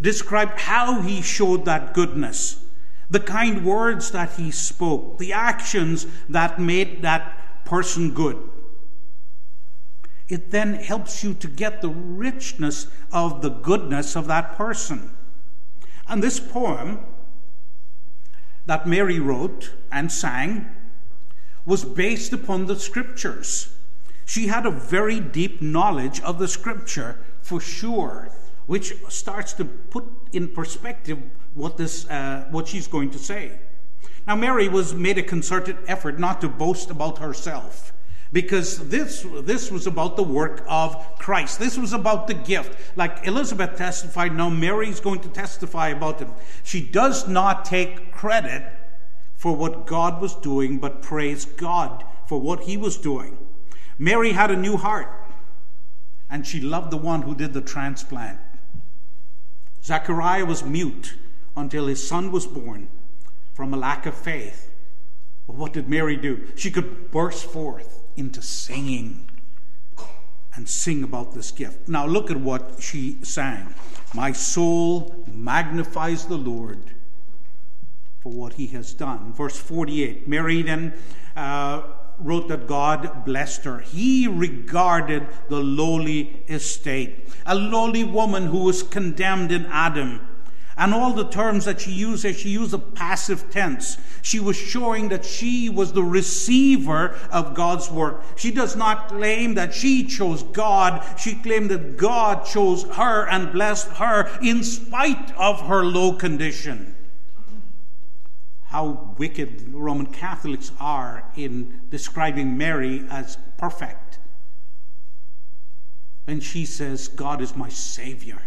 describe 0.00 0.56
how 0.58 1.02
he 1.02 1.22
showed 1.22 1.64
that 1.64 1.94
goodness, 1.94 2.64
the 3.08 3.20
kind 3.20 3.64
words 3.64 4.10
that 4.10 4.32
he 4.32 4.50
spoke, 4.50 5.18
the 5.18 5.32
actions 5.32 6.06
that 6.28 6.60
made 6.60 7.02
that 7.02 7.64
person 7.64 8.12
good. 8.12 8.36
It 10.28 10.50
then 10.50 10.74
helps 10.74 11.22
you 11.22 11.34
to 11.34 11.48
get 11.48 11.82
the 11.82 11.88
richness 11.88 12.88
of 13.12 13.42
the 13.42 13.50
goodness 13.50 14.16
of 14.16 14.26
that 14.26 14.56
person. 14.56 15.16
And 16.08 16.22
this 16.22 16.40
poem 16.40 17.00
that 18.66 18.88
Mary 18.88 19.20
wrote 19.20 19.72
and 19.92 20.10
sang 20.10 20.66
was 21.64 21.84
based 21.84 22.32
upon 22.32 22.66
the 22.66 22.76
scriptures. 22.76 23.72
She 24.24 24.48
had 24.48 24.66
a 24.66 24.70
very 24.70 25.20
deep 25.20 25.62
knowledge 25.62 26.20
of 26.20 26.38
the 26.38 26.48
scripture 26.48 27.18
for 27.40 27.60
sure, 27.60 28.30
which 28.66 28.94
starts 29.08 29.52
to 29.54 29.64
put 29.64 30.04
in 30.32 30.48
perspective 30.48 31.22
what, 31.54 31.76
this, 31.76 32.08
uh, 32.08 32.46
what 32.50 32.66
she's 32.66 32.88
going 32.88 33.10
to 33.12 33.18
say. 33.18 33.60
Now, 34.26 34.34
Mary 34.34 34.68
was 34.68 34.92
made 34.92 35.18
a 35.18 35.22
concerted 35.22 35.76
effort 35.86 36.18
not 36.18 36.40
to 36.40 36.48
boast 36.48 36.90
about 36.90 37.18
herself 37.18 37.92
because 38.32 38.88
this, 38.88 39.24
this 39.42 39.70
was 39.70 39.86
about 39.86 40.16
the 40.16 40.22
work 40.22 40.64
of 40.68 41.18
Christ. 41.18 41.58
This 41.58 41.78
was 41.78 41.92
about 41.92 42.26
the 42.26 42.34
gift. 42.34 42.76
Like 42.96 43.26
Elizabeth 43.26 43.76
testified, 43.76 44.34
now 44.34 44.50
Mary's 44.50 45.00
going 45.00 45.20
to 45.20 45.28
testify 45.28 45.88
about 45.88 46.20
it. 46.22 46.28
She 46.64 46.80
does 46.80 47.28
not 47.28 47.64
take 47.64 48.12
credit 48.12 48.64
for 49.36 49.54
what 49.54 49.86
God 49.86 50.20
was 50.20 50.34
doing, 50.34 50.78
but 50.78 51.02
praise 51.02 51.44
God 51.44 52.04
for 52.26 52.40
what 52.40 52.64
he 52.64 52.76
was 52.76 52.96
doing. 52.96 53.38
Mary 53.98 54.32
had 54.32 54.50
a 54.50 54.56
new 54.56 54.76
heart, 54.76 55.08
and 56.28 56.46
she 56.46 56.60
loved 56.60 56.90
the 56.90 56.96
one 56.96 57.22
who 57.22 57.34
did 57.34 57.52
the 57.52 57.60
transplant. 57.60 58.38
Zechariah 59.84 60.44
was 60.44 60.64
mute 60.64 61.14
until 61.56 61.86
his 61.86 62.06
son 62.06 62.32
was 62.32 62.46
born 62.46 62.88
from 63.54 63.72
a 63.72 63.76
lack 63.76 64.04
of 64.04 64.14
faith. 64.14 64.70
But 65.46 65.56
what 65.56 65.72
did 65.72 65.88
Mary 65.88 66.16
do? 66.16 66.48
She 66.56 66.72
could 66.72 67.10
burst 67.12 67.46
forth 67.46 68.02
into 68.16 68.42
singing 68.42 69.28
and 70.54 70.68
sing 70.68 71.02
about 71.02 71.34
this 71.34 71.50
gift. 71.50 71.88
Now, 71.88 72.06
look 72.06 72.30
at 72.30 72.38
what 72.38 72.76
she 72.80 73.18
sang 73.22 73.74
My 74.14 74.32
soul 74.32 75.24
magnifies 75.30 76.26
the 76.26 76.38
Lord 76.38 76.92
for 78.20 78.32
what 78.32 78.54
he 78.54 78.66
has 78.68 78.94
done. 78.94 79.32
Verse 79.32 79.58
48 79.58 80.26
Mary 80.26 80.62
then 80.62 80.94
uh, 81.36 81.82
wrote 82.18 82.48
that 82.48 82.66
God 82.66 83.24
blessed 83.24 83.64
her. 83.64 83.78
He 83.80 84.26
regarded 84.26 85.26
the 85.48 85.60
lowly 85.60 86.42
estate, 86.48 87.28
a 87.44 87.54
lowly 87.54 88.04
woman 88.04 88.46
who 88.46 88.64
was 88.64 88.82
condemned 88.82 89.52
in 89.52 89.66
Adam 89.66 90.25
and 90.78 90.92
all 90.92 91.14
the 91.14 91.28
terms 91.28 91.64
that 91.64 91.80
she 91.80 91.90
used, 91.90 92.26
she 92.36 92.50
used 92.50 92.74
a 92.74 92.78
passive 92.78 93.50
tense. 93.50 93.96
She 94.20 94.38
was 94.38 94.56
showing 94.56 95.08
that 95.08 95.24
she 95.24 95.70
was 95.70 95.92
the 95.92 96.02
receiver 96.02 97.16
of 97.30 97.54
God's 97.54 97.90
work. 97.90 98.22
She 98.36 98.50
does 98.50 98.76
not 98.76 99.08
claim 99.08 99.54
that 99.54 99.72
she 99.72 100.04
chose 100.04 100.42
God. 100.42 101.02
She 101.18 101.36
claimed 101.36 101.70
that 101.70 101.96
God 101.96 102.44
chose 102.44 102.82
her 102.82 103.26
and 103.26 103.52
blessed 103.52 103.88
her 103.92 104.28
in 104.42 104.62
spite 104.62 105.34
of 105.38 105.62
her 105.62 105.82
low 105.82 106.12
condition. 106.12 106.94
How 108.64 109.14
wicked 109.16 109.72
Roman 109.72 110.06
Catholics 110.06 110.72
are 110.78 111.24
in 111.36 111.80
describing 111.88 112.58
Mary 112.58 113.06
as 113.08 113.38
perfect. 113.56 114.18
And 116.26 116.42
she 116.42 116.66
says, 116.66 117.08
God 117.08 117.40
is 117.40 117.56
my 117.56 117.70
Savior. 117.70 118.42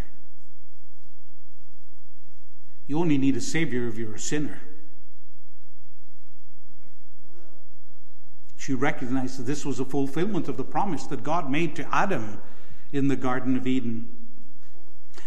You 2.89 2.97
only 2.97 3.19
need 3.19 3.37
a 3.37 3.41
Savior 3.41 3.87
if 3.87 3.97
you're 3.97 4.15
a 4.15 4.19
sinner. 4.19 4.61
She 8.57 8.73
recognized 8.73 9.37
that 9.37 9.43
this 9.43 9.63
was 9.63 9.79
a 9.79 9.85
fulfillment 9.85 10.47
of 10.47 10.57
the 10.57 10.63
promise 10.63 11.05
that 11.05 11.21
God 11.21 11.51
made 11.51 11.75
to 11.75 11.95
Adam 11.95 12.41
in 12.91 13.07
the 13.07 13.15
Garden 13.15 13.55
of 13.55 13.67
Eden. 13.67 14.07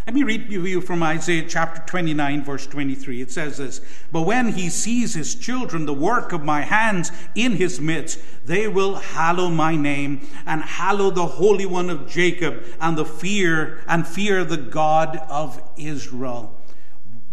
Let 0.08 0.14
me 0.14 0.24
read 0.24 0.50
to 0.50 0.66
you 0.66 0.80
from 0.80 1.04
Isaiah 1.04 1.46
chapter 1.48 1.80
29, 1.86 2.42
verse 2.42 2.66
23. 2.66 3.22
It 3.22 3.30
says 3.30 3.58
this 3.58 3.80
But 4.10 4.22
when 4.22 4.54
he 4.54 4.68
sees 4.68 5.14
his 5.14 5.36
children, 5.36 5.86
the 5.86 5.94
work 5.94 6.32
of 6.32 6.42
my 6.42 6.62
hands 6.62 7.12
in 7.36 7.52
his 7.52 7.80
midst, 7.80 8.18
they 8.44 8.66
will 8.66 8.96
hallow 8.96 9.48
my 9.48 9.76
name 9.76 10.26
and 10.46 10.62
hallow 10.62 11.12
the 11.12 11.26
Holy 11.26 11.66
One 11.66 11.90
of 11.90 12.08
Jacob 12.08 12.64
and 12.80 12.98
the 12.98 13.04
fear 13.04 13.84
and 13.86 14.04
fear 14.04 14.44
the 14.44 14.56
God 14.56 15.16
of 15.28 15.62
Israel 15.76 16.58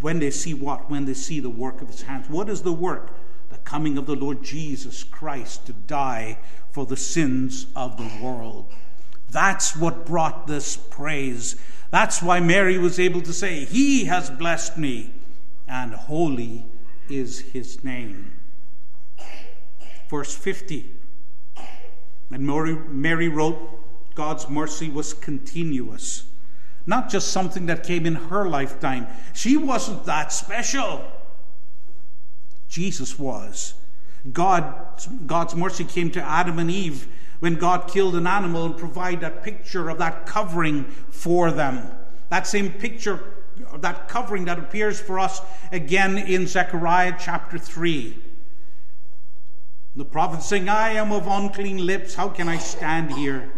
when 0.01 0.20
they 0.20 0.32
see 0.32 0.53
what? 0.53 0.89
When 0.89 1.06
they 1.06 1.13
see 1.13 1.39
the 1.39 1.50
work 1.50 1.82
of 1.82 1.89
his 1.89 2.03
hands. 2.03 2.29
What 2.29 2.50
is 2.50 2.62
the 2.62 2.74
work? 2.74 3.15
The 3.50 3.58
coming 3.58 3.98
of 3.98 4.06
the 4.06 4.15
Lord 4.15 4.44
Jesus 4.44 5.03
Christ 5.03 5.66
to 5.66 5.74
die 5.74 6.38
for 6.72 6.85
the 6.85 6.98
sins 6.98 7.68
of 7.75 7.98
the 7.98 8.24
world. 8.24 8.72
That's 9.29 9.75
what 9.75 10.05
brought 10.05 10.48
this 10.48 10.77
praise. 10.77 11.55
That's 11.92 12.22
why 12.22 12.40
Mary 12.40 12.77
was 12.77 13.00
able 13.00 13.22
to 13.22 13.33
say, 13.33 13.66
He 13.66 14.05
has 14.05 14.29
blessed 14.29 14.77
me, 14.77 15.12
and 15.68 15.94
holy 15.94 16.66
is 17.09 17.40
his 17.40 17.83
name. 17.83 18.33
Verse 20.09 20.35
50. 20.35 20.96
And 22.31 22.46
Mary, 22.46 23.27
wrote, 23.27 24.16
God's 24.16 24.50
mercy 24.50 24.90
was 24.90 25.14
continuous 25.14 26.28
not 26.90 27.08
just 27.08 27.30
something 27.30 27.68
that 27.68 27.84
came 27.84 28.08
in 28.08 28.16
her 28.16 28.50
lifetime. 28.50 29.08
She 29.34 29.56
wasn't 29.56 30.06
that 30.06 30.34
special. 30.34 31.06
Jesus 32.68 33.18
was. 33.18 33.75
God, 34.34 34.74
God's 35.28 35.56
mercy 35.56 35.86
came 35.86 36.10
to 36.12 36.22
Adam 36.22 36.58
and 36.58 36.70
Eve 36.70 37.08
when 37.40 37.56
God 37.56 37.88
killed 37.88 38.16
an 38.16 38.25
animal 38.25 38.66
and 38.66 38.75
provided 38.75 39.22
that 39.22 39.44
picture 39.44 39.90
of 39.90 40.00
that 40.00 40.25
covering 40.25 40.86
for 40.86 41.52
them. 41.52 41.92
That 42.30 42.48
same 42.48 42.72
picture, 42.72 43.24
that 43.78 44.10
covering 44.10 44.46
that 44.46 44.58
appears 44.58 45.00
for 45.00 45.20
us 45.20 45.42
again 45.72 46.18
in 46.18 46.48
Zechariah 46.48 47.16
chapter 47.20 47.60
3. 47.60 48.18
The 49.96 50.06
prophet 50.06 50.42
saying, 50.42 50.70
I 50.70 50.94
am 50.94 51.12
of 51.12 51.28
unclean 51.28 51.86
lips. 51.86 52.16
How 52.16 52.30
can 52.30 52.48
I 52.48 52.58
stand 52.58 53.12
here? 53.12 53.52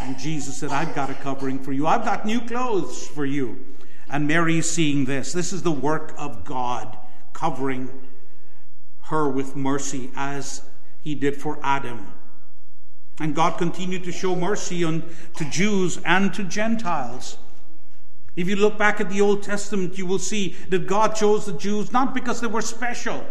And 0.00 0.18
Jesus 0.18 0.56
said, 0.56 0.70
I've 0.70 0.94
got 0.94 1.10
a 1.10 1.14
covering 1.14 1.58
for 1.58 1.72
you. 1.72 1.86
I've 1.86 2.04
got 2.04 2.24
new 2.24 2.40
clothes 2.40 3.06
for 3.06 3.24
you. 3.24 3.64
And 4.10 4.26
Mary 4.26 4.58
is 4.58 4.70
seeing 4.70 5.04
this. 5.04 5.32
This 5.32 5.52
is 5.52 5.62
the 5.62 5.72
work 5.72 6.14
of 6.16 6.44
God 6.44 6.96
covering 7.32 7.90
her 9.02 9.28
with 9.28 9.56
mercy 9.56 10.10
as 10.16 10.62
he 11.00 11.14
did 11.14 11.36
for 11.36 11.58
Adam. 11.62 12.12
And 13.20 13.34
God 13.34 13.58
continued 13.58 14.04
to 14.04 14.12
show 14.12 14.36
mercy 14.36 14.84
on, 14.84 15.02
to 15.36 15.44
Jews 15.44 16.00
and 16.04 16.32
to 16.34 16.44
Gentiles. 16.44 17.38
If 18.36 18.48
you 18.48 18.54
look 18.54 18.78
back 18.78 19.00
at 19.00 19.10
the 19.10 19.20
Old 19.20 19.42
Testament, 19.42 19.98
you 19.98 20.06
will 20.06 20.20
see 20.20 20.54
that 20.68 20.86
God 20.86 21.16
chose 21.16 21.46
the 21.46 21.52
Jews 21.52 21.92
not 21.92 22.14
because 22.14 22.40
they 22.40 22.46
were 22.46 22.62
special, 22.62 23.26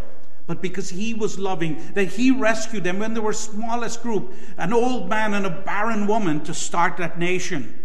but 0.48 0.62
because 0.62 0.90
he 0.90 1.14
was 1.14 1.38
loving, 1.38 1.80
that 1.94 2.14
he 2.14 2.32
rescued 2.32 2.86
them 2.86 3.00
when 3.00 3.14
they 3.14 3.20
were 3.20 3.34
smallest 3.34 4.02
group, 4.02 4.34
an 4.58 4.74
old 4.74 5.10
man 5.10 5.34
and 5.34 5.46
a 5.46 5.50
barren 5.50 6.08
woman, 6.08 6.44
to 6.46 6.54
start 6.54 6.98
that 6.98 7.20
nation. 7.20 7.84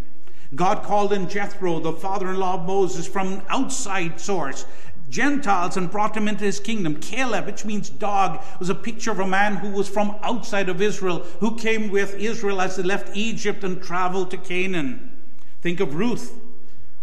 God 0.54 0.82
called 0.82 1.12
in 1.12 1.28
Jethro, 1.28 1.80
the 1.80 1.92
father-in-law 1.92 2.54
of 2.54 2.66
Moses, 2.66 3.06
from 3.06 3.32
an 3.32 3.42
outside 3.48 4.20
source, 4.20 4.64
Gentiles, 5.08 5.76
and 5.76 5.90
brought 5.90 6.14
them 6.14 6.28
into 6.28 6.44
his 6.44 6.60
kingdom. 6.60 7.00
Caleb, 7.00 7.46
which 7.46 7.64
means 7.64 7.90
dog, 7.90 8.42
was 8.58 8.70
a 8.70 8.74
picture 8.74 9.10
of 9.10 9.18
a 9.18 9.26
man 9.26 9.56
who 9.56 9.70
was 9.70 9.88
from 9.88 10.16
outside 10.22 10.68
of 10.68 10.80
Israel, 10.80 11.20
who 11.40 11.56
came 11.56 11.90
with 11.90 12.14
Israel 12.14 12.60
as 12.60 12.76
they 12.76 12.82
left 12.82 13.16
Egypt 13.16 13.64
and 13.64 13.82
traveled 13.82 14.30
to 14.30 14.36
Canaan. 14.36 15.10
Think 15.60 15.80
of 15.80 15.94
Ruth, 15.94 16.38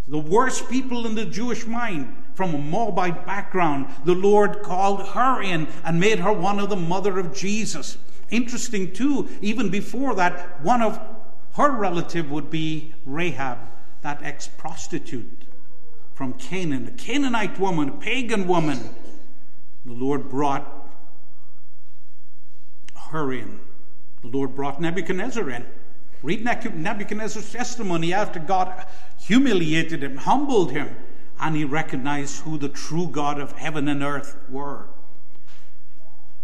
the 0.09 0.19
worst 0.19 0.69
people 0.69 1.05
in 1.05 1.13
the 1.13 1.25
Jewish 1.25 1.67
mind 1.67 2.15
from 2.33 2.55
a 2.55 2.57
Moabite 2.57 3.25
background, 3.25 3.87
the 4.05 4.15
Lord 4.15 4.63
called 4.63 5.09
her 5.09 5.41
in 5.41 5.67
and 5.83 5.99
made 5.99 6.19
her 6.19 6.33
one 6.33 6.59
of 6.59 6.69
the 6.69 6.75
mother 6.75 7.19
of 7.19 7.33
Jesus. 7.33 7.97
Interesting, 8.31 8.91
too, 8.91 9.29
even 9.41 9.69
before 9.69 10.15
that, 10.15 10.61
one 10.63 10.81
of 10.81 10.99
her 11.53 11.71
relative 11.71 12.31
would 12.31 12.49
be 12.49 12.93
Rahab, 13.05 13.59
that 14.01 14.23
ex 14.23 14.47
prostitute 14.47 15.45
from 16.13 16.33
Canaan, 16.33 16.87
a 16.87 16.91
Canaanite 16.91 17.59
woman, 17.59 17.89
a 17.89 17.93
pagan 17.93 18.47
woman. 18.47 18.79
The 19.85 19.93
Lord 19.93 20.29
brought 20.29 20.89
her 23.11 23.31
in. 23.31 23.59
The 24.21 24.27
Lord 24.27 24.55
brought 24.55 24.81
Nebuchadnezzar 24.81 25.49
in. 25.49 25.65
Read 26.21 26.43
Nebuchadnezzar's 26.43 27.51
testimony 27.51 28.13
after 28.13 28.39
God 28.39 28.85
humiliated 29.17 30.03
him, 30.03 30.17
humbled 30.17 30.71
him 30.71 30.95
and 31.39 31.55
he 31.55 31.63
recognized 31.63 32.41
who 32.41 32.57
the 32.57 32.69
true 32.69 33.07
God 33.07 33.39
of 33.39 33.53
heaven 33.53 33.87
and 33.87 34.03
earth 34.03 34.35
were. 34.49 34.87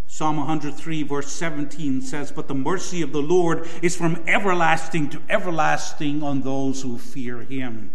Psalm 0.08 0.38
103, 0.38 1.04
verse 1.04 1.32
17 1.34 2.02
says, 2.02 2.32
But 2.32 2.48
the 2.48 2.56
mercy 2.56 3.02
of 3.02 3.12
the 3.12 3.22
Lord 3.22 3.68
is 3.82 3.98
from 3.98 4.24
everlasting 4.28 5.10
to 5.10 5.22
everlasting 5.28 6.24
on 6.24 6.42
those 6.42 6.84
who 6.84 6.98
fear 6.98 7.42
him. 7.42 7.92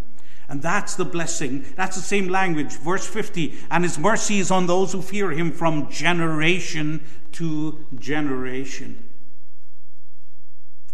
And 0.46 0.60
that's 0.60 0.96
the 0.96 1.04
blessing. 1.04 1.64
That's 1.76 1.96
the 1.96 2.02
same 2.02 2.28
language. 2.28 2.72
Verse 2.72 3.06
50 3.06 3.54
And 3.70 3.84
his 3.84 3.98
mercy 3.98 4.40
is 4.40 4.50
on 4.50 4.66
those 4.66 4.92
who 4.92 5.00
fear 5.00 5.30
him 5.30 5.52
from 5.52 5.88
generation 5.90 7.02
to 7.32 7.86
generation. 7.98 9.09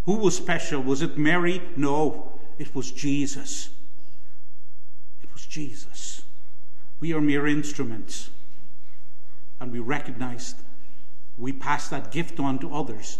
Who 0.07 0.14
was 0.14 0.37
special? 0.37 0.81
Was 0.83 1.03
it 1.03 1.19
Mary? 1.19 1.61
No, 1.77 2.38
it 2.59 2.75
was 2.75 2.90
Jesus. 2.90 3.71
It 5.23 5.33
was 5.33 5.45
Jesus. 5.45 6.23
We 7.01 7.12
are 7.12 7.21
mere 7.21 7.47
instruments. 7.47 8.31
And 9.61 9.73
we 9.73 9.81
recognize 9.81 10.55
we 11.37 11.53
pass 11.53 11.88
that 11.88 12.12
gift 12.12 12.40
on 12.40 12.59
to 12.61 12.73
others. 12.73 13.19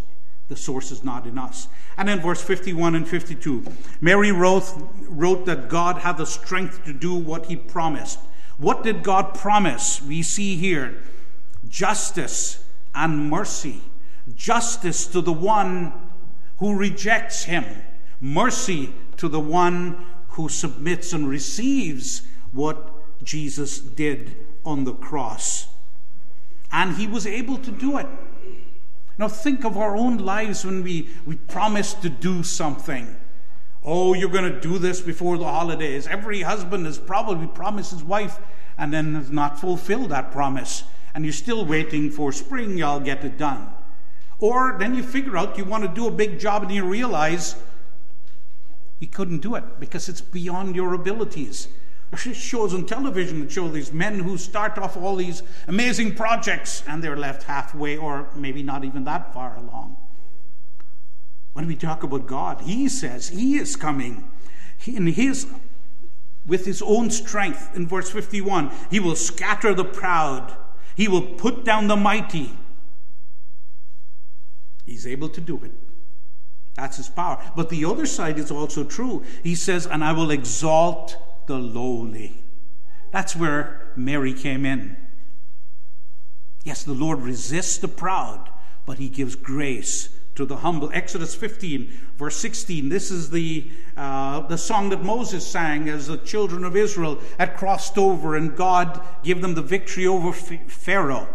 The 0.49 0.57
source 0.57 0.93
is 0.93 1.03
not 1.03 1.27
in 1.27 1.39
us. 1.39 1.67
And 1.97 2.09
in 2.09 2.21
verse 2.21 2.43
51 2.43 2.95
and 2.95 3.07
52 3.07 3.65
Mary 4.01 4.31
wrote, 4.31 4.73
wrote 5.09 5.45
that 5.47 5.69
God 5.69 5.99
had 5.99 6.17
the 6.17 6.25
strength 6.25 6.85
to 6.85 6.93
do 6.93 7.15
what 7.15 7.47
he 7.47 7.57
promised. 7.57 8.21
What 8.59 8.85
did 8.85 9.03
God 9.03 9.35
promise? 9.35 10.01
We 10.01 10.23
see 10.23 10.57
here 10.57 11.03
justice 11.69 12.65
and 12.95 13.29
mercy. 13.29 13.81
Justice 14.35 15.07
to 15.09 15.21
the 15.21 15.33
one 15.33 15.93
who 16.59 16.77
rejects 16.77 17.45
him, 17.45 17.65
mercy 18.21 18.93
to 19.17 19.29
the 19.29 19.41
one 19.41 20.05
who 20.31 20.49
submits 20.49 21.13
and 21.13 21.29
receives 21.29 22.23
what 22.53 23.25
Jesus 23.25 23.79
did 23.79 24.37
on 24.65 24.85
the 24.85 24.95
cross. 24.95 25.69
And 26.73 26.97
he 26.97 27.07
was 27.07 27.27
able 27.27 27.59
to 27.59 27.71
do 27.71 27.99
it. 27.99 28.07
Now, 29.19 29.29
think 29.29 29.65
of 29.65 29.79
our 29.79 29.97
own 29.97 30.19
lives 30.19 30.65
when 30.65 30.83
we, 30.83 31.09
we 31.25 31.37
promise 31.37 31.95
to 31.95 32.11
do 32.11 32.43
something. 32.43 33.17
Oh, 33.83 34.13
you're 34.13 34.29
going 34.29 34.53
to 34.53 34.61
do 34.61 34.79
this 34.79 35.01
before 35.01 35.39
the 35.39 35.45
holidays. 35.45 36.07
Every 36.07 36.43
husband 36.43 36.85
has 36.87 36.99
probably 36.99 37.47
promised 37.47 37.93
his 37.93 38.05
wife 38.05 38.39
and 38.77 38.93
then 38.93 39.15
has 39.15 39.31
not 39.31 39.59
fulfilled 39.59 40.11
that 40.11 40.33
promise. 40.33 40.85
And 41.15 41.25
you're 41.25 41.33
still 41.33 41.65
waiting 41.65 42.11
for 42.11 42.31
spring, 42.33 42.77
y'all 42.77 43.01
get 43.01 43.25
it 43.25 43.39
done. 43.39 43.69
Or 44.39 44.77
then 44.79 44.95
you 44.95 45.03
figure 45.03 45.37
out 45.37 45.57
you 45.57 45.65
want 45.65 45.85
to 45.85 45.89
do 45.89 46.07
a 46.07 46.11
big 46.11 46.39
job 46.39 46.63
and 46.63 46.73
you 46.73 46.85
realize 46.85 47.57
you 49.01 49.07
couldn't 49.07 49.41
do 49.41 49.55
it 49.55 49.81
because 49.81 50.09
it's 50.09 50.21
beyond 50.21 50.77
your 50.77 50.95
abilities. 50.95 51.69
There's 52.11 52.37
shows 52.37 52.73
on 52.73 52.87
television 52.87 53.41
that 53.41 53.51
show 53.51 53.69
these 53.69 53.93
men 53.93 54.21
who 54.21 54.39
start 54.39 54.79
off 54.79 54.97
all 54.97 55.17
these 55.17 55.43
amazing 55.67 56.15
projects 56.15 56.83
and 56.87 57.03
they're 57.03 57.17
left 57.17 57.45
halfway 57.45 57.97
or 57.97 58.29
maybe 58.35 58.63
not 58.63 58.85
even 58.85 59.05
that 59.05 59.35
far 59.35 59.57
along. 59.57 59.97
When 61.53 61.67
we 61.67 61.75
talk 61.75 62.03
about 62.03 62.27
God, 62.27 62.61
He 62.63 62.89
says 62.89 63.29
He 63.31 63.57
is 63.57 63.77
coming 63.77 64.31
in 64.87 65.07
His 65.09 65.47
with 66.47 66.65
His 66.65 66.81
own 66.81 67.11
strength. 67.11 67.75
In 67.75 67.89
verse 67.89 68.11
51, 68.11 68.71
He 68.91 69.01
will 69.01 69.17
scatter 69.17 69.75
the 69.75 69.85
proud, 69.85 70.57
He 70.95 71.09
will 71.09 71.23
put 71.23 71.65
down 71.65 71.89
the 71.89 71.97
mighty. 71.97 72.53
He's 74.87 75.07
able 75.07 75.29
to 75.29 75.41
do 75.41 75.63
it. 75.63 75.73
That's 76.75 76.97
His 76.97 77.09
power. 77.09 77.43
But 77.55 77.69
the 77.69 77.85
other 77.85 78.07
side 78.07 78.39
is 78.39 78.51
also 78.51 78.85
true. 78.85 79.25
He 79.43 79.55
says, 79.55 79.87
And 79.87 80.03
I 80.03 80.13
will 80.13 80.31
exalt 80.31 81.19
the 81.47 81.59
lowly. 81.59 82.45
That's 83.11 83.37
where 83.37 83.93
Mary 83.97 84.33
came 84.33 84.65
in. 84.65 84.97
Yes, 86.65 86.83
the 86.83 86.93
Lord 86.93 87.21
resists 87.21 87.79
the 87.79 87.89
proud, 87.89 88.51
but 88.85 88.99
he 88.99 89.09
gives 89.09 89.37
grace 89.37 90.09
to 90.35 90.45
the 90.45 90.57
humble. 90.57 90.91
Exodus 90.93 91.35
15, 91.35 91.89
verse 92.17 92.37
16. 92.37 92.89
This 92.89 93.11
is 93.11 93.31
the, 93.31 93.71
uh, 93.97 94.41
the 94.41 94.59
song 94.59 94.91
that 94.91 95.03
Moses 95.03 95.47
sang 95.47 95.89
as 95.89 96.09
the 96.09 96.19
children 96.19 96.65
of 96.65 96.77
Israel 96.77 97.21
had 97.39 97.57
crossed 97.57 97.97
over 97.97 98.37
and 98.37 98.57
God 98.57 99.01
gave 99.23 99.41
them 99.41 99.55
the 99.55 99.63
victory 99.63 100.07
over 100.07 100.33
Pharaoh. 100.33 101.29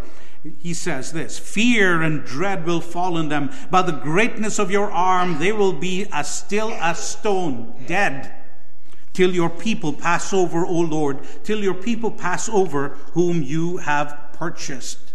He 0.58 0.74
says 0.74 1.12
this 1.12 1.38
Fear 1.38 2.02
and 2.02 2.24
dread 2.24 2.66
will 2.66 2.80
fall 2.80 3.16
on 3.16 3.28
them. 3.28 3.50
By 3.70 3.82
the 3.82 3.92
greatness 3.92 4.58
of 4.58 4.70
your 4.70 4.90
arm, 4.90 5.38
they 5.38 5.52
will 5.52 5.72
be 5.72 6.06
as 6.12 6.32
still 6.32 6.72
as 6.72 6.98
stone, 6.98 7.74
dead 7.86 8.42
till 9.12 9.34
your 9.34 9.50
people 9.50 9.92
pass 9.92 10.32
over, 10.32 10.64
O 10.64 10.80
Lord, 10.80 11.20
till 11.44 11.62
your 11.62 11.74
people 11.74 12.10
pass 12.10 12.48
over 12.48 12.90
whom 13.12 13.42
you 13.42 13.78
have 13.78 14.16
purchased. 14.32 15.12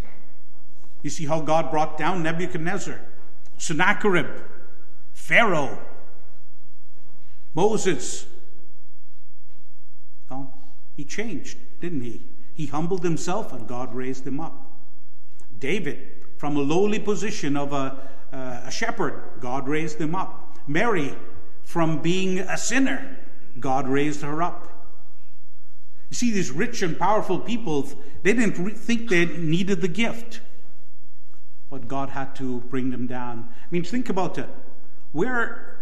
You 1.02 1.10
see 1.10 1.26
how 1.26 1.42
God 1.42 1.72
brought 1.72 1.98
down 1.98 2.24
Nebuchadnezzar, 2.24 3.00
Sennacherib, 3.58 4.28
Pharaoh, 5.14 5.80
Moses. 7.54 8.28
Well, 10.30 10.54
he 10.96 11.04
changed, 11.04 11.58
didn't 11.80 12.02
he? 12.02 12.22
He 12.54 12.68
humbled 12.68 13.04
himself 13.04 13.52
and 13.54 13.68
God 13.68 13.94
raised 13.94 14.26
him 14.26 14.40
up. 14.40 14.67
David, 15.60 16.26
from 16.38 16.56
a 16.56 16.62
lowly 16.62 17.00
position 17.00 17.58
of 17.58 17.74
a, 17.74 17.98
uh, 18.32 18.62
a 18.66 18.72
shepherd, 18.72 19.24
God 19.40 19.68
raised 19.68 20.00
him 20.00 20.16
up. 20.16 20.58
Mary, 20.68 21.16
from 21.64 22.02
being 22.02 22.40
a 22.40 22.58
sinner, 22.58 23.18
God 23.60 23.88
raised 23.88 24.22
her 24.22 24.42
up. 24.42 24.78
You 26.10 26.16
see, 26.16 26.32
these 26.32 26.52
rich 26.52 26.82
and 26.82 26.98
powerful 26.98 27.40
people, 27.40 27.90
they 28.24 28.34
didn't 28.34 28.64
re- 28.64 28.74
think 28.74 29.10
they 29.10 29.26
needed 29.26 29.82
the 29.82 29.88
gift. 29.88 30.42
But 31.70 31.88
God 31.88 32.10
had 32.10 32.36
to 32.38 32.62
bring 32.62 32.92
them 32.92 33.08
down. 33.08 33.50
I 33.52 33.66
mean, 33.72 33.84
think 33.84 34.10
about 34.10 34.38
it. 34.38 34.48
Where 35.12 35.80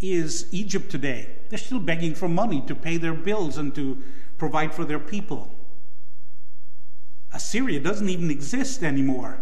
is 0.00 0.46
Egypt 0.52 0.90
today? 0.90 1.30
They're 1.48 1.58
still 1.58 1.78
begging 1.78 2.14
for 2.14 2.28
money 2.28 2.62
to 2.62 2.74
pay 2.74 2.96
their 2.96 3.14
bills 3.14 3.58
and 3.58 3.74
to 3.74 4.02
provide 4.38 4.72
for 4.74 4.84
their 4.84 4.98
people. 4.98 5.55
Assyria 7.36 7.78
doesn't 7.78 8.08
even 8.08 8.30
exist 8.30 8.82
anymore. 8.82 9.38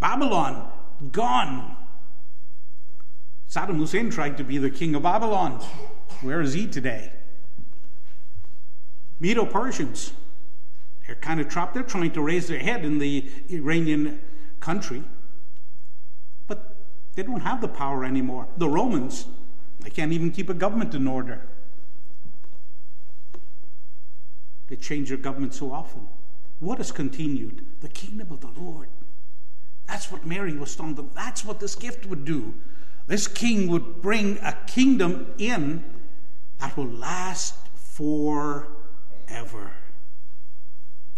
Babylon, 0.00 0.72
gone. 1.12 1.76
Saddam 3.46 3.76
Hussein 3.76 4.10
tried 4.10 4.38
to 4.38 4.44
be 4.44 4.56
the 4.56 4.70
king 4.70 4.94
of 4.94 5.02
Babylon. 5.02 5.60
Where 6.22 6.40
is 6.40 6.54
he 6.54 6.66
today? 6.66 7.12
Medo 9.20 9.44
Persians, 9.44 10.14
they're 11.06 11.14
kind 11.16 11.40
of 11.40 11.48
trapped. 11.50 11.74
They're 11.74 11.82
trying 11.82 12.12
to 12.12 12.22
raise 12.22 12.48
their 12.48 12.58
head 12.58 12.86
in 12.86 12.98
the 12.98 13.30
Iranian 13.50 14.22
country, 14.60 15.04
but 16.46 16.74
they 17.16 17.22
don't 17.22 17.42
have 17.42 17.60
the 17.60 17.68
power 17.68 18.02
anymore. 18.02 18.48
The 18.56 18.68
Romans, 18.68 19.26
they 19.80 19.90
can't 19.90 20.12
even 20.12 20.30
keep 20.30 20.48
a 20.48 20.54
government 20.54 20.94
in 20.94 21.06
order. 21.06 21.46
They 24.68 24.76
change 24.76 25.10
their 25.10 25.18
government 25.18 25.52
so 25.52 25.70
often. 25.70 26.08
What 26.60 26.78
has 26.78 26.92
continued? 26.92 27.66
The 27.80 27.88
kingdom 27.88 28.30
of 28.30 28.40
the 28.40 28.60
Lord. 28.60 28.88
That's 29.88 30.12
what 30.12 30.24
Mary 30.24 30.56
was 30.56 30.76
talking 30.76 31.10
That's 31.14 31.44
what 31.44 31.58
this 31.58 31.74
gift 31.74 32.06
would 32.06 32.24
do. 32.24 32.54
This 33.06 33.26
king 33.26 33.66
would 33.68 34.00
bring 34.00 34.38
a 34.38 34.56
kingdom 34.66 35.34
in 35.36 35.82
that 36.60 36.76
will 36.76 36.86
last 36.86 37.56
forever. 37.74 39.72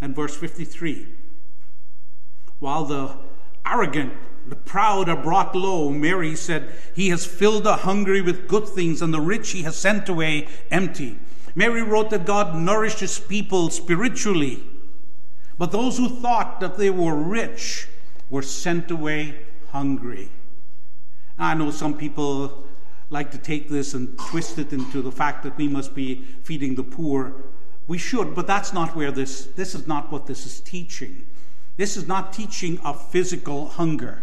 And 0.00 0.16
verse 0.16 0.36
53 0.36 1.08
While 2.60 2.84
the 2.86 3.16
arrogant, 3.66 4.14
the 4.46 4.56
proud 4.56 5.08
are 5.08 5.22
brought 5.22 5.54
low, 5.54 5.90
Mary 5.90 6.34
said, 6.34 6.72
He 6.94 7.10
has 7.10 7.26
filled 7.26 7.64
the 7.64 7.76
hungry 7.78 8.22
with 8.22 8.48
good 8.48 8.68
things, 8.68 9.02
and 9.02 9.12
the 9.12 9.20
rich 9.20 9.50
he 9.50 9.62
has 9.62 9.76
sent 9.76 10.08
away 10.08 10.48
empty. 10.70 11.18
Mary 11.54 11.82
wrote 11.82 12.10
that 12.10 12.24
God 12.24 12.56
nourished 12.56 13.00
his 13.00 13.18
people 13.18 13.68
spiritually, 13.70 14.62
but 15.58 15.72
those 15.72 15.98
who 15.98 16.08
thought 16.08 16.60
that 16.60 16.76
they 16.76 16.90
were 16.90 17.14
rich 17.14 17.88
were 18.30 18.42
sent 18.42 18.90
away 18.90 19.38
hungry. 19.70 20.30
I 21.38 21.54
know 21.54 21.70
some 21.70 21.96
people 21.96 22.64
like 23.10 23.30
to 23.32 23.38
take 23.38 23.68
this 23.68 23.94
and 23.94 24.18
twist 24.30 24.58
it 24.58 24.72
into 24.72 25.02
the 25.02 25.12
fact 25.12 25.42
that 25.42 25.56
we 25.56 25.68
must 25.68 25.94
be 25.94 26.24
feeding 26.42 26.74
the 26.74 26.82
poor. 26.82 27.34
We 27.86 27.98
should, 27.98 28.34
but 28.34 28.46
that's 28.46 28.72
not 28.72 28.96
where 28.96 29.12
this, 29.12 29.46
this 29.46 29.74
is 29.74 29.86
not 29.86 30.10
what 30.10 30.26
this 30.26 30.46
is 30.46 30.60
teaching. 30.60 31.26
This 31.76 31.96
is 31.96 32.06
not 32.06 32.32
teaching 32.32 32.78
of 32.80 33.10
physical 33.10 33.68
hunger. 33.68 34.22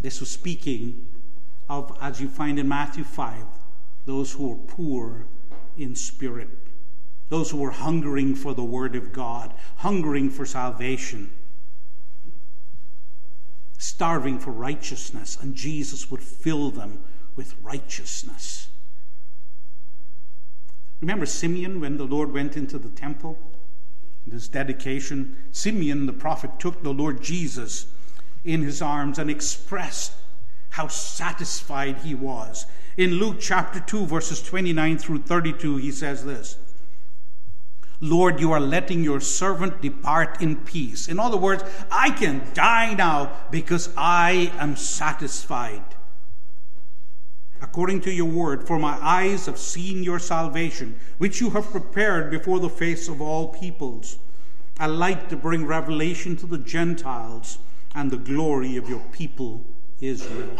This 0.00 0.20
was 0.20 0.30
speaking 0.30 1.06
of, 1.68 1.96
as 2.00 2.20
you 2.20 2.28
find 2.28 2.58
in 2.58 2.68
Matthew 2.68 3.04
5, 3.04 3.44
those 4.06 4.32
who 4.32 4.52
are 4.52 4.56
poor 4.56 5.26
in 5.76 5.94
spirit, 5.94 6.50
those 7.30 7.50
who 7.50 7.58
were 7.58 7.70
hungering 7.70 8.34
for 8.34 8.52
the 8.52 8.62
Word 8.62 8.94
of 8.94 9.12
God, 9.12 9.54
hungering 9.76 10.28
for 10.28 10.44
salvation 10.44 11.32
starving 13.80 14.38
for 14.38 14.50
righteousness, 14.50 15.38
and 15.40 15.54
Jesus 15.54 16.10
would 16.10 16.22
fill 16.22 16.70
them 16.70 17.02
with 17.34 17.54
righteousness. 17.62 18.68
Remember 21.00 21.24
Simeon 21.24 21.80
when 21.80 21.96
the 21.96 22.04
Lord 22.04 22.30
went 22.30 22.58
into 22.58 22.78
the 22.78 22.90
temple? 22.90 23.38
This 24.26 24.48
dedication, 24.48 25.34
Simeon 25.50 26.04
the 26.04 26.12
prophet 26.12 26.58
took 26.58 26.82
the 26.82 26.92
Lord 26.92 27.22
Jesus 27.22 27.86
in 28.44 28.60
his 28.60 28.82
arms 28.82 29.18
and 29.18 29.30
expressed 29.30 30.12
how 30.68 30.88
satisfied 30.88 31.96
he 32.00 32.14
was. 32.14 32.66
In 32.98 33.12
Luke 33.12 33.38
chapter 33.40 33.80
2, 33.80 34.04
verses 34.04 34.42
29 34.42 34.98
through 34.98 35.22
32, 35.22 35.78
he 35.78 35.90
says 35.90 36.22
this 36.26 36.58
Lord, 38.00 38.40
you 38.40 38.52
are 38.52 38.60
letting 38.60 39.04
your 39.04 39.20
servant 39.20 39.82
depart 39.82 40.40
in 40.40 40.56
peace. 40.56 41.08
In 41.08 41.20
other 41.20 41.36
words, 41.36 41.62
I 41.90 42.10
can 42.10 42.42
die 42.54 42.94
now 42.94 43.32
because 43.50 43.90
I 43.96 44.52
am 44.58 44.76
satisfied. 44.76 45.84
According 47.60 48.00
to 48.02 48.10
your 48.10 48.26
word, 48.26 48.66
for 48.66 48.78
my 48.78 48.98
eyes 49.02 49.44
have 49.44 49.58
seen 49.58 50.02
your 50.02 50.18
salvation, 50.18 50.98
which 51.18 51.42
you 51.42 51.50
have 51.50 51.70
prepared 51.70 52.30
before 52.30 52.58
the 52.58 52.70
face 52.70 53.06
of 53.06 53.20
all 53.20 53.48
peoples, 53.48 54.18
a 54.78 54.88
light 54.88 55.28
to 55.28 55.36
bring 55.36 55.66
revelation 55.66 56.36
to 56.36 56.46
the 56.46 56.56
Gentiles 56.56 57.58
and 57.94 58.10
the 58.10 58.16
glory 58.16 58.76
of 58.76 58.88
your 58.88 59.02
people 59.12 59.62
Israel. 60.00 60.56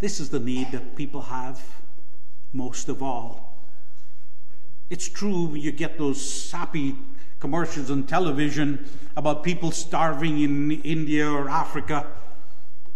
This 0.00 0.18
is 0.18 0.30
the 0.30 0.40
need 0.40 0.72
that 0.72 0.96
people 0.96 1.20
have 1.20 1.62
most 2.54 2.88
of 2.88 3.02
all. 3.02 3.53
It's 4.94 5.08
true 5.08 5.56
you 5.56 5.72
get 5.72 5.98
those 5.98 6.22
sappy 6.22 6.94
commercials 7.40 7.90
on 7.90 8.04
television 8.04 8.88
about 9.16 9.42
people 9.42 9.72
starving 9.72 10.40
in 10.40 10.70
India 10.70 11.28
or 11.28 11.48
Africa. 11.48 12.06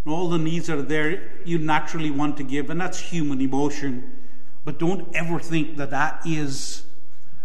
All 0.06 0.28
the 0.28 0.38
needs 0.38 0.70
are 0.70 0.80
there 0.80 1.32
you 1.44 1.58
naturally 1.58 2.12
want 2.12 2.36
to 2.36 2.44
give, 2.44 2.70
and 2.70 2.80
that's 2.80 3.00
human 3.00 3.40
emotion. 3.40 4.16
But 4.64 4.78
don't 4.78 5.12
ever 5.12 5.40
think 5.40 5.76
that 5.78 5.90
that 5.90 6.22
is 6.24 6.84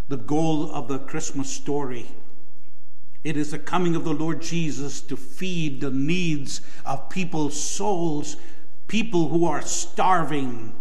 the 0.08 0.18
goal 0.18 0.72
of 0.72 0.88
the 0.88 1.00
Christmas 1.00 1.50
story. 1.50 2.12
It 3.24 3.36
is 3.36 3.50
the 3.50 3.58
coming 3.58 3.96
of 3.96 4.04
the 4.04 4.14
Lord 4.14 4.40
Jesus 4.40 5.02
to 5.02 5.18
feed 5.18 5.82
the 5.82 5.90
needs 5.90 6.62
of 6.86 7.10
people's 7.10 7.60
souls, 7.60 8.36
people 8.88 9.30
who 9.30 9.48
are 9.48 9.64
starving. 9.64 10.76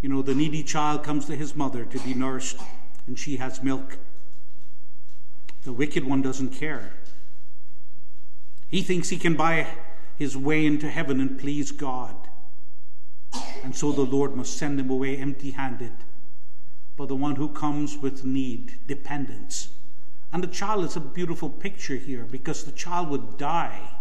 You 0.00 0.08
know, 0.08 0.22
the 0.22 0.34
needy 0.34 0.62
child 0.62 1.02
comes 1.02 1.26
to 1.26 1.36
his 1.36 1.56
mother 1.56 1.84
to 1.84 1.98
be 2.00 2.14
nursed, 2.14 2.58
and 3.06 3.18
she 3.18 3.36
has 3.36 3.62
milk. 3.62 3.98
The 5.64 5.72
wicked 5.72 6.04
one 6.04 6.22
doesn't 6.22 6.50
care. 6.50 6.92
He 8.68 8.82
thinks 8.82 9.08
he 9.08 9.18
can 9.18 9.34
buy 9.34 9.66
his 10.16 10.36
way 10.36 10.66
into 10.66 10.88
heaven 10.88 11.20
and 11.20 11.38
please 11.38 11.72
God. 11.72 12.14
And 13.64 13.74
so 13.74 13.92
the 13.92 14.02
Lord 14.02 14.34
must 14.34 14.56
send 14.56 14.78
him 14.78 14.90
away 14.90 15.16
empty 15.16 15.52
handed 15.52 15.92
but 16.98 17.06
the 17.06 17.14
one 17.14 17.36
who 17.36 17.48
comes 17.48 17.96
with 17.96 18.24
need, 18.24 18.74
dependence. 18.88 19.68
And 20.32 20.42
the 20.42 20.48
child 20.48 20.84
is 20.84 20.96
a 20.96 21.00
beautiful 21.00 21.48
picture 21.48 21.94
here 21.94 22.24
because 22.24 22.64
the 22.64 22.72
child 22.72 23.08
would 23.08 23.38
die 23.38 23.94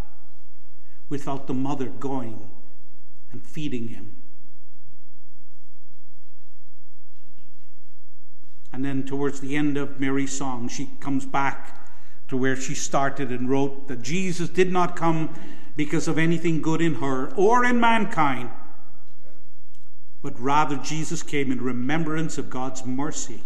without 1.08 1.46
the 1.46 1.54
mother 1.54 1.86
going 1.86 2.50
and 3.32 3.46
feeding 3.46 3.90
him. 3.90 4.17
And 8.78 8.86
then, 8.86 9.08
towards 9.08 9.40
the 9.40 9.56
end 9.56 9.76
of 9.76 10.00
Mary's 10.00 10.38
song, 10.38 10.68
she 10.68 10.92
comes 11.00 11.26
back 11.26 11.90
to 12.28 12.38
where 12.38 12.56
she 12.56 12.76
started 12.76 13.32
and 13.32 13.50
wrote 13.50 13.88
that 13.88 14.04
Jesus 14.04 14.50
did 14.50 14.72
not 14.72 14.96
come 14.96 15.34
because 15.76 16.08
of 16.08 16.20
anything 16.20 16.62
good 16.62 16.80
in 16.80 16.94
her 16.96 17.34
or 17.34 17.66
in 17.66 17.80
mankind 17.80 18.52
but 20.22 20.40
rather 20.40 20.76
Jesus 20.76 21.24
came 21.24 21.52
in 21.52 21.62
remembrance 21.62 22.38
of 22.38 22.50
God's 22.50 22.86
mercy, 22.86 23.42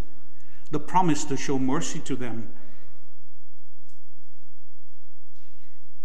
the 0.72 0.80
promise 0.80 1.24
to 1.26 1.38
show 1.38 1.60
mercy 1.60 2.00
to 2.00 2.16
them. 2.16 2.52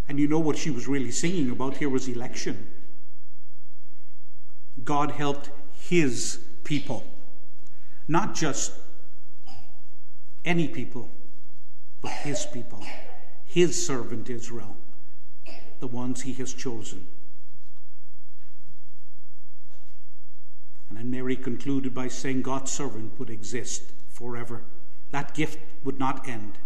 And 0.09 0.21
you 0.21 0.29
know 0.29 0.39
what 0.39 0.57
she 0.57 0.71
was 0.71 0.87
really 0.87 1.11
singing 1.11 1.51
about 1.51 1.79
here 1.79 1.89
was 1.89 2.07
election. 2.07 2.69
God 4.85 5.13
helped 5.13 5.51
his 5.73 6.41
people, 6.63 7.05
not 8.07 8.35
just 8.35 8.73
any 10.47 10.69
people, 10.69 11.11
but 12.01 12.13
his 12.13 12.47
people, 12.47 12.83
his 13.45 13.85
servant 13.85 14.31
Israel, 14.31 14.77
the 15.81 15.89
ones 15.89 16.23
he 16.23 16.33
has 16.35 16.55
chosen. 16.55 17.07
And 20.89 20.97
then 20.97 21.11
Mary 21.11 21.37
concluded 21.37 21.93
by 21.93 22.07
saying 22.07 22.43
God's 22.43 22.71
servant 22.71 23.19
would 23.19 23.29
exist 23.29 23.93
forever. 24.09 24.63
That 25.11 25.35
gift 25.35 25.59
would 25.85 25.99
not 25.99 26.29
end. 26.29 26.59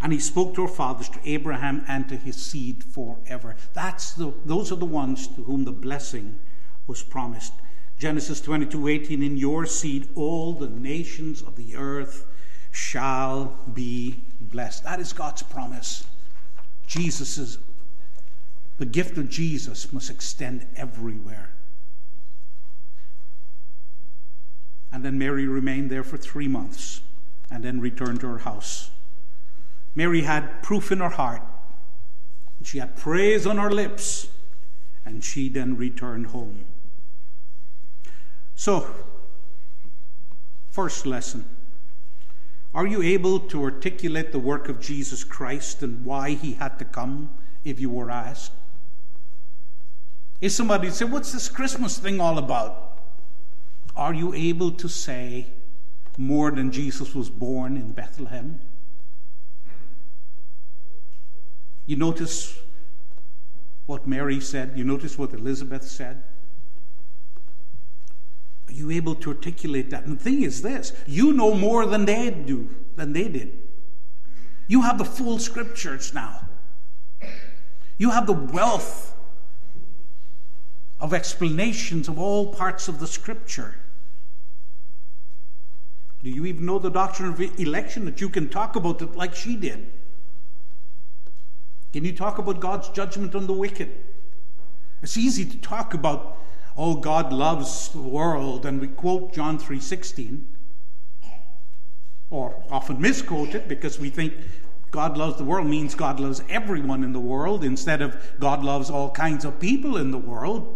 And 0.00 0.14
he 0.14 0.18
spoke 0.18 0.54
to 0.54 0.62
our 0.62 0.68
fathers, 0.68 1.10
to 1.10 1.20
Abraham, 1.24 1.84
and 1.86 2.08
to 2.08 2.16
his 2.16 2.36
seed 2.36 2.82
forever. 2.82 3.54
That's 3.74 4.12
the, 4.12 4.32
those 4.46 4.72
are 4.72 4.76
the 4.76 4.86
ones 4.86 5.28
to 5.28 5.44
whom 5.44 5.64
the 5.64 5.72
blessing 5.72 6.40
was 6.86 7.02
promised. 7.02 7.52
Genesis 7.98 8.40
22 8.40 8.88
18, 8.88 9.22
in 9.22 9.36
your 9.36 9.66
seed 9.66 10.08
all 10.14 10.54
the 10.54 10.70
nations 10.70 11.42
of 11.42 11.56
the 11.56 11.76
earth 11.76 12.26
shall 12.70 13.58
be 13.74 14.22
blessed. 14.40 14.84
That 14.84 15.00
is 15.00 15.12
God's 15.12 15.42
promise. 15.42 16.04
Jesus 16.86 17.58
the 18.80 18.86
gift 18.86 19.18
of 19.18 19.28
Jesus 19.28 19.92
must 19.92 20.08
extend 20.08 20.66
everywhere. 20.74 21.50
And 24.90 25.04
then 25.04 25.18
Mary 25.18 25.46
remained 25.46 25.90
there 25.90 26.02
for 26.02 26.16
three 26.16 26.48
months 26.48 27.02
and 27.50 27.62
then 27.62 27.78
returned 27.78 28.20
to 28.20 28.28
her 28.28 28.38
house. 28.38 28.90
Mary 29.94 30.22
had 30.22 30.62
proof 30.62 30.90
in 30.90 31.00
her 31.00 31.10
heart. 31.10 31.42
She 32.62 32.78
had 32.78 32.96
praise 32.96 33.46
on 33.46 33.58
her 33.58 33.70
lips. 33.70 34.28
And 35.04 35.22
she 35.22 35.50
then 35.50 35.76
returned 35.76 36.28
home. 36.28 36.64
So, 38.54 38.90
first 40.70 41.04
lesson 41.04 41.44
Are 42.72 42.86
you 42.86 43.02
able 43.02 43.40
to 43.40 43.62
articulate 43.64 44.30
the 44.30 44.38
work 44.38 44.68
of 44.68 44.80
Jesus 44.80 45.24
Christ 45.24 45.82
and 45.82 46.04
why 46.04 46.30
he 46.30 46.52
had 46.52 46.78
to 46.78 46.84
come 46.84 47.30
if 47.64 47.80
you 47.80 47.90
were 47.90 48.10
asked? 48.10 48.52
If 50.40 50.52
somebody 50.52 50.90
said, 50.90 51.10
What's 51.10 51.32
this 51.32 51.48
Christmas 51.48 51.98
thing 51.98 52.20
all 52.20 52.38
about? 52.38 52.98
Are 53.96 54.14
you 54.14 54.32
able 54.34 54.70
to 54.72 54.88
say 54.88 55.46
more 56.16 56.50
than 56.50 56.70
Jesus 56.70 57.14
was 57.14 57.28
born 57.28 57.76
in 57.76 57.92
Bethlehem? 57.92 58.60
You 61.86 61.96
notice 61.96 62.56
what 63.86 64.06
Mary 64.06 64.40
said? 64.40 64.72
You 64.76 64.84
notice 64.84 65.18
what 65.18 65.34
Elizabeth 65.34 65.82
said? 65.82 66.22
Are 68.70 68.72
you 68.72 68.90
able 68.92 69.16
to 69.16 69.30
articulate 69.30 69.90
that? 69.90 70.04
And 70.04 70.16
the 70.18 70.22
thing 70.22 70.42
is 70.42 70.62
this 70.62 70.92
you 71.06 71.32
know 71.32 71.54
more 71.54 71.86
than 71.86 72.04
they 72.04 72.30
do, 72.30 72.68
than 72.94 73.12
they 73.12 73.26
did. 73.26 73.58
You 74.68 74.82
have 74.82 74.98
the 74.98 75.04
full 75.04 75.40
scriptures 75.40 76.14
now. 76.14 76.48
You 77.98 78.10
have 78.10 78.26
the 78.26 78.32
wealth 78.32 79.16
of 81.00 81.12
explanations 81.12 82.08
of 82.08 82.18
all 82.18 82.54
parts 82.54 82.86
of 82.86 83.00
the 83.00 83.08
scripture. 83.08 83.74
Do 86.22 86.30
you 86.30 86.46
even 86.46 86.64
know 86.64 86.78
the 86.78 86.90
doctrine 86.90 87.30
of 87.30 87.40
election 87.58 88.04
that 88.04 88.20
you 88.20 88.28
can 88.28 88.48
talk 88.48 88.76
about 88.76 89.02
it 89.02 89.16
like 89.16 89.34
she 89.34 89.56
did? 89.56 89.90
Can 91.92 92.04
you 92.04 92.12
talk 92.14 92.38
about 92.38 92.60
God's 92.60 92.88
judgment 92.90 93.34
on 93.34 93.48
the 93.48 93.52
wicked? 93.52 93.90
It's 95.02 95.16
easy 95.16 95.44
to 95.44 95.58
talk 95.58 95.94
about, 95.94 96.38
oh, 96.80 96.96
God 96.96 97.30
loves 97.30 97.90
the 97.90 98.00
world, 98.00 98.64
and 98.64 98.80
we 98.80 98.88
quote 98.88 99.34
John 99.34 99.58
3.16, 99.58 100.42
or 102.30 102.64
often 102.70 102.98
misquote 102.98 103.54
it 103.54 103.68
because 103.68 103.98
we 103.98 104.08
think 104.08 104.32
God 104.90 105.18
loves 105.18 105.36
the 105.36 105.44
world 105.44 105.66
means 105.66 105.94
God 105.94 106.18
loves 106.18 106.42
everyone 106.48 107.04
in 107.04 107.12
the 107.12 107.20
world 107.20 107.64
instead 107.64 108.00
of 108.00 108.16
God 108.40 108.64
loves 108.64 108.88
all 108.88 109.10
kinds 109.10 109.44
of 109.44 109.60
people 109.60 109.98
in 109.98 110.10
the 110.10 110.18
world. 110.18 110.74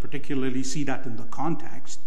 Particularly 0.00 0.62
see 0.62 0.84
that 0.84 1.06
in 1.06 1.16
the 1.16 1.24
context. 1.24 2.00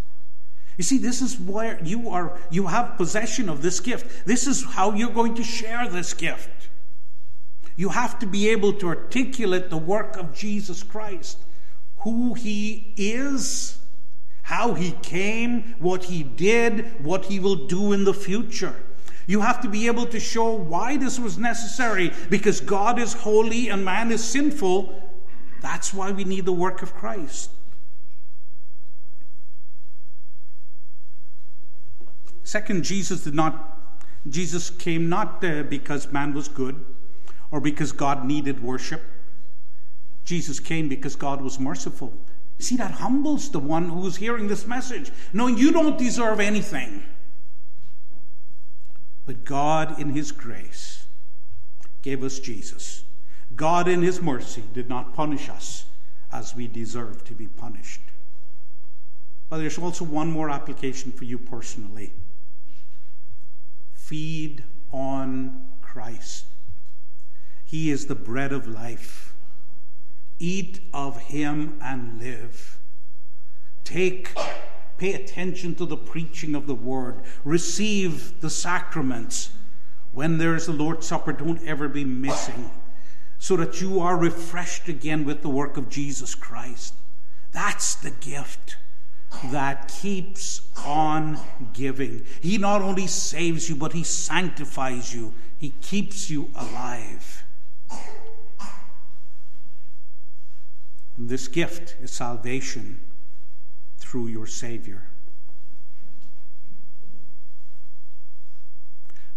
You 0.77 0.83
see, 0.83 0.99
this 0.99 1.19
is 1.19 1.39
where 1.39 1.83
you 1.83 2.09
are, 2.09 2.37
you 2.51 2.67
have 2.67 2.95
possession 2.95 3.49
of 3.49 3.63
this 3.63 3.79
gift. 3.79 4.27
This 4.27 4.45
is 4.45 4.63
how 4.63 4.93
you're 4.93 5.09
going 5.09 5.33
to 5.35 5.43
share 5.43 5.89
this 5.89 6.13
gift. 6.13 6.69
You 7.75 7.89
have 7.89 8.19
to 8.19 8.27
be 8.27 8.49
able 8.49 8.73
to 8.73 8.87
articulate 8.87 9.71
the 9.71 9.77
work 9.77 10.15
of 10.15 10.35
Jesus 10.35 10.83
Christ, 10.83 11.39
who 11.99 12.33
he 12.33 12.93
is, 12.95 13.79
how 14.43 14.73
he 14.73 14.91
came, 15.01 15.75
what 15.79 16.05
he 16.05 16.23
did, 16.23 17.03
what 17.03 17.25
he 17.25 17.39
will 17.39 17.67
do 17.67 17.93
in 17.93 18.03
the 18.03 18.13
future. 18.13 18.75
You 19.25 19.41
have 19.41 19.61
to 19.61 19.67
be 19.67 19.87
able 19.87 20.05
to 20.05 20.19
show 20.19 20.53
why 20.53 20.95
this 20.95 21.19
was 21.19 21.37
necessary 21.37 22.13
because 22.29 22.61
God 22.61 22.97
is 22.97 23.13
holy 23.13 23.67
and 23.67 23.83
man 23.83 24.09
is 24.09 24.23
sinful. 24.23 25.03
That's 25.61 25.93
why 25.93 26.11
we 26.11 26.23
need 26.23 26.45
the 26.45 26.53
work 26.53 26.81
of 26.81 26.93
Christ. 26.93 27.51
Second, 32.43 32.83
Jesus 32.85 33.25
did 33.25 33.35
not, 33.35 33.99
Jesus 34.29 34.69
came 34.69 35.09
not 35.09 35.43
uh, 35.43 35.63
because 35.63 36.09
man 36.13 36.33
was 36.33 36.47
good 36.47 36.85
or 37.51 37.59
because 37.59 37.91
God 37.91 38.23
needed 38.23 38.63
worship. 38.63 39.03
Jesus 40.27 40.59
came 40.59 40.89
because 40.89 41.15
God 41.15 41.39
was 41.39 41.57
merciful. 41.57 42.11
See, 42.59 42.75
that 42.75 42.91
humbles 42.91 43.49
the 43.49 43.59
one 43.59 43.87
who's 43.87 44.17
hearing 44.17 44.49
this 44.49 44.67
message, 44.67 45.09
knowing 45.31 45.57
you 45.57 45.71
don't 45.71 45.97
deserve 45.97 46.41
anything. 46.41 47.01
But 49.25 49.45
God, 49.45 50.01
in 50.01 50.09
His 50.09 50.33
grace, 50.33 51.05
gave 52.01 52.25
us 52.25 52.39
Jesus. 52.39 53.05
God, 53.55 53.87
in 53.87 54.01
His 54.01 54.21
mercy, 54.21 54.63
did 54.73 54.89
not 54.89 55.13
punish 55.13 55.47
us 55.47 55.85
as 56.29 56.53
we 56.53 56.67
deserve 56.67 57.23
to 57.23 57.33
be 57.33 57.47
punished. 57.47 58.01
But 59.47 59.59
there's 59.59 59.77
also 59.77 60.03
one 60.03 60.29
more 60.29 60.49
application 60.49 61.13
for 61.13 61.23
you 61.23 61.37
personally. 61.37 62.11
Feed 63.93 64.65
on 64.91 65.69
Christ. 65.81 66.47
He 67.63 67.91
is 67.91 68.07
the 68.07 68.15
bread 68.15 68.51
of 68.51 68.67
life. 68.67 69.33
Eat 70.39 70.81
of 70.93 71.19
him 71.19 71.79
and 71.81 72.19
live. 72.19 72.77
Take 73.83 74.33
Pay 74.97 75.13
attention 75.13 75.75
to 75.75 75.85
the 75.85 75.97
preaching 75.97 76.55
of 76.55 76.65
the 76.65 76.75
word. 76.75 77.21
Receive 77.43 78.41
the 78.41 78.49
sacraments. 78.49 79.51
When 80.11 80.39
there 80.39 80.55
is 80.55 80.67
a 80.67 80.73
Lord's 80.73 81.05
Supper, 81.05 81.33
don't 81.33 81.63
ever 81.63 81.87
be 81.87 82.03
missing, 82.03 82.71
so 83.37 83.55
that 83.57 83.79
you 83.79 83.99
are 83.99 84.17
refreshed 84.17 84.89
again 84.89 85.23
with 85.23 85.43
the 85.43 85.49
work 85.49 85.77
of 85.77 85.89
Jesus 85.89 86.33
Christ. 86.33 86.95
That's 87.51 87.93
the 87.93 88.09
gift 88.09 88.77
that 89.51 89.87
keeps 90.01 90.61
on 90.83 91.39
giving. 91.73 92.25
He 92.41 92.57
not 92.57 92.81
only 92.81 93.05
saves 93.05 93.69
you, 93.69 93.75
but 93.75 93.93
He 93.93 94.03
sanctifies 94.03 95.13
you, 95.13 95.35
He 95.59 95.69
keeps 95.81 96.31
you 96.31 96.49
alive. 96.55 97.43
This 101.17 101.47
gift 101.47 101.95
is 101.99 102.11
salvation 102.11 102.99
through 103.97 104.27
your 104.27 104.45
Savior. 104.45 105.03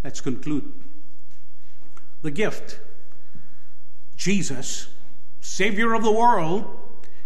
Let's 0.03 0.21
conclude. 0.21 0.71
The 2.21 2.29
gift, 2.29 2.79
Jesus, 4.15 4.89
Savior 5.39 5.93
of 5.93 6.03
the 6.03 6.11
world, 6.11 6.77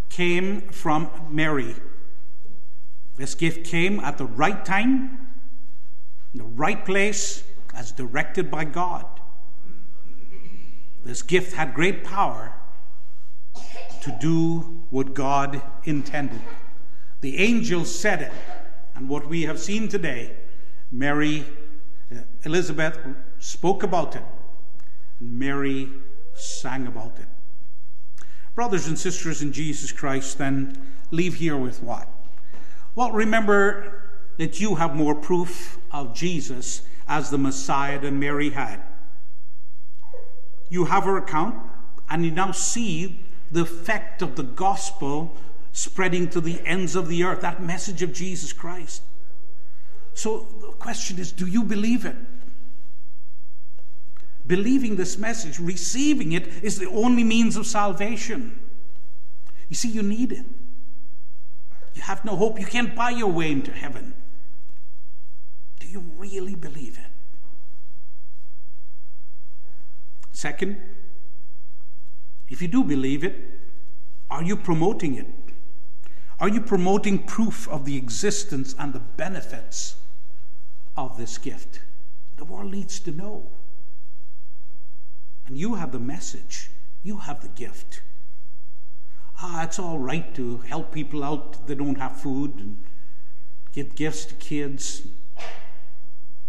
came 0.07 0.61
from 0.61 1.09
Mary. 1.29 1.75
This 3.17 3.35
gift 3.35 3.65
came 3.65 3.99
at 3.99 4.17
the 4.17 4.25
right 4.25 4.63
time, 4.63 5.31
in 6.33 6.39
the 6.39 6.45
right 6.45 6.85
place, 6.85 7.43
as 7.73 7.91
directed 7.91 8.49
by 8.49 8.63
God. 8.63 9.05
This 11.03 11.21
gift 11.21 11.53
had 11.53 11.73
great 11.73 12.05
power 12.05 12.53
to 14.05 14.11
do 14.11 14.83
what 14.91 15.15
God 15.15 15.63
intended. 15.83 16.39
The 17.21 17.39
angel 17.39 17.85
said 17.85 18.21
it, 18.21 18.31
and 18.93 19.09
what 19.09 19.27
we 19.27 19.41
have 19.43 19.59
seen 19.59 19.87
today, 19.87 20.35
Mary, 20.91 21.43
uh, 22.11 22.19
Elizabeth 22.43 22.99
spoke 23.39 23.81
about 23.81 24.15
it, 24.15 24.21
and 25.19 25.39
Mary 25.39 25.89
sang 26.35 26.85
about 26.85 27.17
it. 27.17 27.25
Brothers 28.53 28.85
and 28.85 28.97
sisters 28.97 29.41
in 29.41 29.51
Jesus 29.51 29.91
Christ, 29.91 30.37
then 30.37 30.79
leave 31.09 31.33
here 31.33 31.57
with 31.57 31.81
what? 31.81 32.07
Well, 32.93 33.11
remember 33.11 34.03
that 34.37 34.59
you 34.61 34.75
have 34.75 34.95
more 34.95 35.15
proof 35.15 35.79
of 35.91 36.13
Jesus 36.13 36.83
as 37.07 37.31
the 37.31 37.39
Messiah 37.39 37.99
than 37.99 38.19
Mary 38.19 38.51
had. 38.51 38.83
You 40.69 40.85
have 40.85 41.05
her 41.05 41.17
account, 41.17 41.55
and 42.07 42.23
you 42.23 42.29
now 42.29 42.51
see 42.51 43.24
the 43.51 43.61
effect 43.61 44.21
of 44.21 44.35
the 44.35 44.43
gospel 44.43 45.35
spreading 45.71 46.29
to 46.29 46.41
the 46.41 46.61
ends 46.65 46.95
of 46.95 47.07
the 47.07 47.23
earth, 47.23 47.41
that 47.41 47.61
message 47.61 48.01
of 48.01 48.13
Jesus 48.13 48.53
Christ. 48.53 49.01
So 50.13 50.47
the 50.61 50.67
question 50.71 51.19
is 51.19 51.31
do 51.31 51.45
you 51.45 51.63
believe 51.63 52.05
it? 52.05 52.15
Believing 54.47 54.95
this 54.95 55.17
message, 55.17 55.59
receiving 55.59 56.31
it, 56.31 56.47
is 56.63 56.77
the 56.79 56.87
only 56.89 57.23
means 57.23 57.57
of 57.57 57.65
salvation. 57.65 58.59
You 59.69 59.75
see, 59.75 59.89
you 59.89 60.03
need 60.03 60.31
it. 60.31 60.45
You 61.95 62.01
have 62.03 62.23
no 62.23 62.35
hope. 62.35 62.59
You 62.59 62.65
can't 62.65 62.95
buy 62.95 63.09
your 63.09 63.31
way 63.31 63.51
into 63.51 63.71
heaven. 63.71 64.13
Do 65.79 65.87
you 65.87 66.03
really 66.17 66.55
believe 66.55 66.97
it? 66.97 67.11
Second, 70.31 70.81
if 72.49 72.61
you 72.61 72.67
do 72.67 72.83
believe 72.83 73.23
it, 73.23 73.35
are 74.29 74.43
you 74.43 74.55
promoting 74.55 75.15
it? 75.15 75.27
Are 76.39 76.49
you 76.49 76.61
promoting 76.61 77.19
proof 77.19 77.67
of 77.69 77.85
the 77.85 77.95
existence 77.95 78.75
and 78.77 78.93
the 78.93 78.99
benefits 78.99 79.95
of 80.97 81.17
this 81.17 81.37
gift? 81.37 81.79
The 82.37 82.45
world 82.45 82.71
needs 82.71 82.99
to 83.01 83.11
know. 83.11 83.47
And 85.47 85.57
you 85.57 85.75
have 85.75 85.91
the 85.91 85.99
message, 85.99 86.71
you 87.03 87.17
have 87.17 87.41
the 87.41 87.47
gift. 87.49 88.01
Ah, 89.41 89.63
it's 89.63 89.79
all 89.79 89.99
right 89.99 90.33
to 90.35 90.57
help 90.59 90.91
people 90.91 91.23
out 91.23 91.67
that 91.67 91.77
don't 91.77 91.97
have 91.99 92.19
food 92.19 92.55
and 92.55 92.83
give 93.71 93.95
gifts 93.95 94.25
to 94.25 94.35
kids 94.35 95.03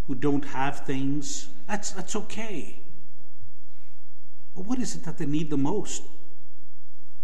who 0.06 0.14
don't 0.14 0.44
have 0.46 0.80
things. 0.80 1.48
That's, 1.66 1.90
that's 1.90 2.16
okay. 2.16 2.80
What 4.56 4.78
is 4.78 4.94
it 4.96 5.04
that 5.04 5.18
they 5.18 5.26
need 5.26 5.50
the 5.50 5.56
most? 5.56 6.02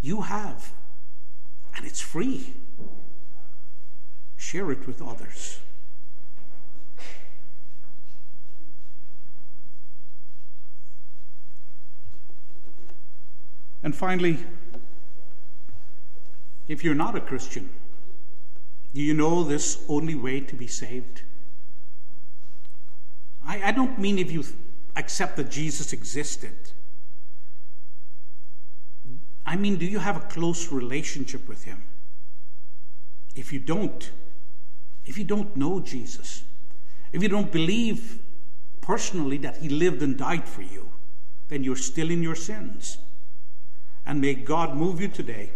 You 0.00 0.20
have 0.22 0.72
and 1.76 1.86
it's 1.86 2.00
free. 2.00 2.54
Share 4.36 4.70
it 4.70 4.86
with 4.86 5.00
others. 5.00 5.60
And 13.82 13.96
finally, 13.96 14.38
if 16.68 16.84
you're 16.84 16.94
not 16.94 17.16
a 17.16 17.20
Christian, 17.20 17.70
do 18.94 19.00
you 19.00 19.14
know 19.14 19.42
this 19.42 19.82
only 19.88 20.14
way 20.14 20.40
to 20.40 20.54
be 20.54 20.66
saved? 20.66 21.22
I, 23.44 23.60
I 23.68 23.72
don't 23.72 23.98
mean 23.98 24.18
if 24.18 24.30
you 24.30 24.44
accept 24.94 25.36
that 25.36 25.50
Jesus 25.50 25.92
existed. 25.92 26.72
I 29.44 29.56
mean, 29.56 29.76
do 29.76 29.84
you 29.84 29.98
have 29.98 30.16
a 30.16 30.20
close 30.20 30.70
relationship 30.70 31.48
with 31.48 31.64
Him? 31.64 31.82
If 33.34 33.52
you 33.52 33.58
don't, 33.58 34.10
if 35.04 35.18
you 35.18 35.24
don't 35.24 35.56
know 35.56 35.80
Jesus, 35.80 36.44
if 37.12 37.22
you 37.22 37.28
don't 37.28 37.50
believe 37.50 38.18
personally 38.80 39.38
that 39.38 39.58
He 39.58 39.68
lived 39.68 40.02
and 40.02 40.16
died 40.16 40.48
for 40.48 40.62
you, 40.62 40.90
then 41.48 41.64
you're 41.64 41.76
still 41.76 42.10
in 42.10 42.22
your 42.22 42.34
sins. 42.34 42.98
And 44.06 44.20
may 44.20 44.34
God 44.34 44.74
move 44.74 45.00
you 45.00 45.08
today 45.08 45.50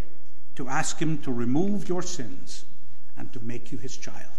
to 0.57 0.69
ask 0.69 0.99
Him 1.01 1.19
to 1.19 1.33
remove 1.33 1.89
your 1.89 2.03
sins 2.03 2.65
and 3.17 3.33
to 3.33 3.41
make 3.41 3.73
you 3.73 3.79
His 3.79 3.97
child. 3.97 4.36